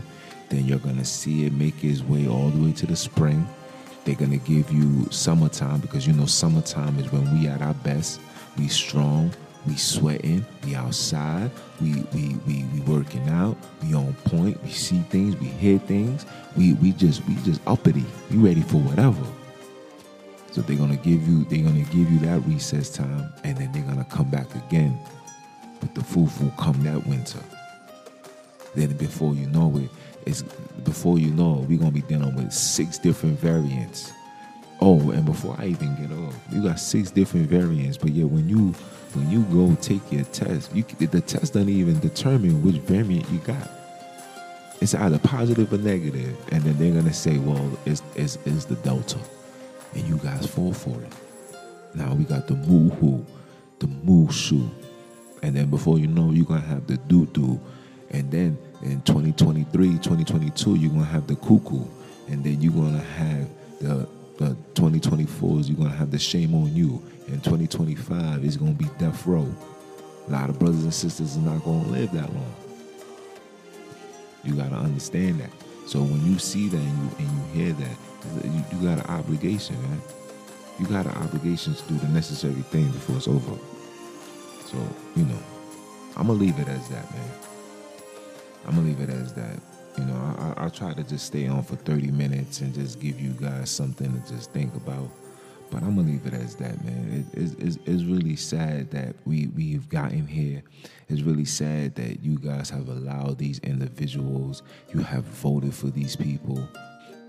Then 0.51 0.67
you're 0.67 0.79
gonna 0.79 1.07
see 1.07 1.47
it 1.47 1.55
make 1.55 1.83
its 1.83 2.03
way 2.03 2.29
all 2.29 2.51
the 2.51 2.63
way 2.63 2.73
to 2.73 2.87
the 2.87 2.97
spring. 2.97 3.49
They're 4.05 4.17
gonna 4.17 4.39
give 4.39 4.71
you 4.73 5.07
summertime 5.11 5.81
because 5.81 6.07
you 6.07 6.13
know 6.13 6.27
summertime 6.27 6.99
is 6.99 7.11
when 7.13 7.39
we 7.39 7.47
at 7.47 7.63
our 7.63 7.75
best. 7.75 8.21
We 8.59 8.69
strong, 8.69 9.33
we 9.67 9.77
sweating, 9.77 10.45
we 10.65 10.75
outside, 10.75 11.51
we 11.81 12.05
we 12.13 12.37
we 12.47 12.65
we 12.75 12.81
working 12.81 13.29
out, 13.29 13.57
we 13.83 13.95
on 13.95 14.13
point, 14.25 14.63
we 14.65 14.71
see 14.71 14.99
things, 15.11 15.37
we 15.37 15.47
hear 15.47 15.79
things, 15.79 16.27
we 16.57 16.75
we 16.75 16.93
just 16.93 17.27
we 17.29 17.37
just 17.45 17.61
uppity, 17.67 18.05
we 18.31 18.39
ready 18.39 18.63
for 18.63 18.79
whatever. 18.79 19.25
So 20.51 20.61
they're 20.63 20.77
gonna 20.77 20.97
give 20.97 21.27
you 21.27 21.45
they're 21.45 21.63
gonna 21.63 21.85
give 21.85 22.11
you 22.11 22.19
that 22.21 22.41
recess 22.41 22.91
time, 22.91 23.33
and 23.45 23.57
then 23.57 23.71
they're 23.73 23.83
gonna 23.83 24.05
come 24.05 24.29
back 24.29 24.53
again 24.67 24.99
with 25.81 25.95
the 25.95 26.01
fufu 26.01 26.55
come 26.59 26.83
that 26.83 27.07
winter. 27.07 27.41
Then 28.75 28.97
before 28.97 29.35
you 29.35 29.47
know 29.47 29.77
it, 29.77 29.91
it's 30.27 30.43
before 30.85 31.19
you 31.19 31.31
know 31.31 31.65
we're 31.69 31.79
gonna 31.79 31.91
be 31.91 32.03
dealing 32.03 32.35
with 32.35 32.53
six 32.53 32.99
different 32.99 33.39
variants. 33.39 34.13
Oh, 34.81 35.11
and 35.11 35.25
before 35.25 35.55
I 35.59 35.67
even 35.67 35.95
get 35.95 36.11
off, 36.17 36.35
you 36.51 36.63
got 36.63 36.81
six 36.81 37.11
different 37.11 37.49
variants. 37.49 37.97
But 37.97 38.11
yeah, 38.11 38.25
when 38.25 38.49
you 38.49 38.75
when 39.15 39.31
you 39.31 39.43
go 39.45 39.75
take 39.81 40.11
your 40.11 40.25
test, 40.25 40.75
you 40.75 40.83
the 40.83 41.21
test 41.21 41.55
doesn't 41.55 41.69
even 41.69 41.99
determine 42.01 42.63
which 42.63 42.77
variant 42.77 43.29
you 43.31 43.39
got. 43.39 43.71
It's 44.81 44.95
either 44.95 45.19
positive 45.19 45.73
or 45.73 45.79
negative, 45.79 46.37
and 46.51 46.63
then 46.65 46.77
they're 46.79 47.01
gonna 47.01 47.13
say, 47.13 47.39
well, 47.39 47.79
it's 47.87 48.03
it's, 48.17 48.39
it's 48.45 48.65
the 48.65 48.77
delta 48.77 49.19
and 49.95 50.09
you 50.09 50.17
guys 50.19 50.47
fall 50.47 50.73
for 50.73 51.01
it. 51.03 51.13
Now 51.95 52.15
we 52.15 52.25
got 52.25 52.47
the 52.47 52.55
moo 52.55 53.25
the 53.79 53.87
mushu, 53.87 54.71
and 55.43 55.57
then 55.57 55.69
before 55.69 55.99
you 55.99 56.07
know, 56.07 56.31
you're 56.31 56.47
gonna 56.47 56.61
have 56.61 56.87
the 56.87 56.97
doo 56.97 57.27
doo, 57.27 57.61
and 58.11 58.31
then 58.31 58.59
in 58.83 59.01
2023, 59.03 59.93
2022, 59.99 60.75
you're 60.75 60.91
gonna 60.91 61.05
have 61.05 61.27
the 61.27 61.37
cuckoo, 61.37 61.85
and 62.29 62.43
then 62.45 62.61
you're 62.61 62.73
gonna 62.73 62.99
have 62.99 63.49
the 63.81 64.09
the 64.39 64.57
2024s, 64.75 65.69
you're 65.69 65.77
gonna 65.77 65.91
have 65.91 66.11
the 66.11 66.19
shame 66.19 66.55
on 66.55 66.75
you. 66.75 67.03
In 67.29 67.41
2025, 67.41 68.45
it's 68.45 68.57
gonna 68.57 68.73
be 68.73 68.87
death 68.99 69.27
row. 69.27 69.47
A 70.27 70.31
lot 70.31 70.51
of 70.51 70.59
brothers 70.59 70.83
and 70.83 70.95
sisters 70.95 71.37
are 71.37 71.41
not 71.41 71.65
gonna 71.65 71.87
live 71.89 72.13
that 72.13 72.33
long. 72.33 72.55
You 74.45 74.55
gotta 74.55 74.77
understand 74.77 75.41
that. 75.41 75.51
So 75.87 76.01
when 76.01 76.25
you 76.27 76.39
see 76.39 76.69
that 76.69 76.79
and 76.79 76.99
you, 76.99 77.17
and 77.19 77.29
you 77.29 77.65
hear 77.65 77.73
that, 77.73 77.97
you, 78.45 78.65
you 78.73 78.87
got 78.87 78.99
an 79.05 79.11
obligation, 79.11 79.81
man. 79.83 80.01
You 80.79 80.87
got 80.87 81.07
an 81.07 81.13
obligation 81.13 81.75
to 81.75 81.83
do 81.85 81.95
the 81.97 82.09
necessary 82.09 82.63
thing 82.71 82.91
before 82.91 83.17
it's 83.17 83.29
over. 83.29 83.57
So, 84.67 84.79
you 85.15 85.25
know, 85.25 85.39
I'm 86.17 86.27
gonna 86.27 86.39
leave 86.39 86.59
it 86.59 86.69
as 86.69 86.89
that, 86.89 87.11
man. 87.13 87.31
I'm 88.67 88.75
gonna 88.75 88.87
leave 88.89 89.01
it 89.01 89.11
as 89.11 89.33
that. 89.35 89.61
You 89.99 90.05
know, 90.05 90.55
I, 90.57 90.67
I, 90.67 90.69
try 90.71 90.95
to 90.95 91.03
just 91.03 91.27
stay 91.27 91.47
on 91.47 91.63
for 91.63 91.77
30 91.77 92.13
minutes 92.13 92.63
and 92.63 92.73
just 92.73 92.99
give 92.99 93.21
you 93.21 93.33
guys 93.33 93.69
something 93.69 94.11
to 94.11 94.33
just 94.33 94.51
think 94.53 94.75
about. 94.75 95.11
But 95.71 95.83
I'm 95.83 95.97
gonna 95.97 96.09
leave 96.09 96.27
it 96.27 96.35
as 96.35 96.55
that, 96.57 96.83
man. 96.85 97.27
It, 97.33 97.39
it's, 97.39 97.53
it's, 97.55 97.79
it's 97.87 98.03
really 98.05 98.37
sad 98.37 98.91
that 98.93 99.15
we 99.27 99.49
we've 99.49 99.89
gotten 99.89 100.27
here. 100.27 100.63
It's 101.09 101.23
really 101.23 101.45
sad 101.45 101.95
that 101.97 102.23
you 102.23 102.39
guys 102.39 102.71
have 102.71 102.89
allowed 102.89 103.39
these 103.39 103.59
individuals. 103.61 104.63
You 104.95 105.01
have 105.01 105.25
voted 105.25 105.75
for 105.75 105.89
these 105.89 106.17
people, 106.17 106.67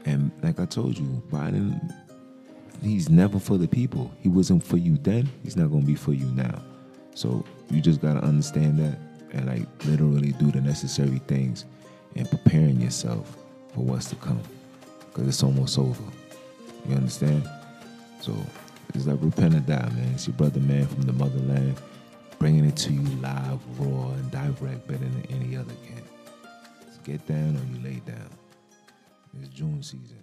and 0.05 0.31
like 0.41 0.59
I 0.59 0.65
told 0.65 0.97
you, 0.97 1.21
Biden. 1.29 1.93
He's 2.81 3.09
never 3.09 3.39
for 3.39 3.57
the 3.57 3.67
people. 3.67 4.11
He 4.19 4.27
wasn't 4.27 4.61
for 4.61 4.75
you 4.75 4.97
then. 4.97 5.29
He's 5.41 5.55
not 5.55 5.71
gonna 5.71 5.85
be 5.85 5.95
for 5.95 6.11
you 6.11 6.25
now. 6.25 6.61
So 7.15 7.45
you 7.69 7.79
just 7.79 8.01
gotta 8.01 8.19
understand 8.19 8.77
that 8.79 8.97
and 9.33 9.47
like 9.47 9.67
literally 9.85 10.31
do 10.33 10.51
the 10.51 10.61
necessary 10.61 11.19
things 11.27 11.65
and 12.15 12.29
preparing 12.29 12.79
yourself 12.79 13.35
for 13.73 13.81
what's 13.81 14.09
to 14.09 14.15
come 14.17 14.39
because 15.07 15.27
it's 15.27 15.43
almost 15.43 15.77
over. 15.77 16.03
You 16.87 16.95
understand? 16.95 17.47
So 18.19 18.35
it's 18.93 19.05
like 19.05 19.17
repent 19.21 19.55
or 19.55 19.59
die, 19.59 19.89
man. 19.89 20.11
It's 20.13 20.27
your 20.27 20.35
brother, 20.35 20.59
man, 20.59 20.87
from 20.87 21.03
the 21.03 21.13
motherland, 21.13 21.75
bringing 22.39 22.65
it 22.65 22.75
to 22.77 22.93
you 22.93 23.01
live, 23.21 23.59
raw, 23.79 24.09
and 24.11 24.31
direct, 24.31 24.87
better 24.87 24.99
than 24.99 25.25
any 25.29 25.55
other 25.55 25.73
can. 25.85 26.03
So 26.91 26.99
get 27.03 27.25
down 27.27 27.57
or 27.57 27.75
you 27.75 27.83
lay 27.83 27.99
down. 28.01 28.29
It's 29.39 29.49
June 29.49 29.81
season. 29.81 30.22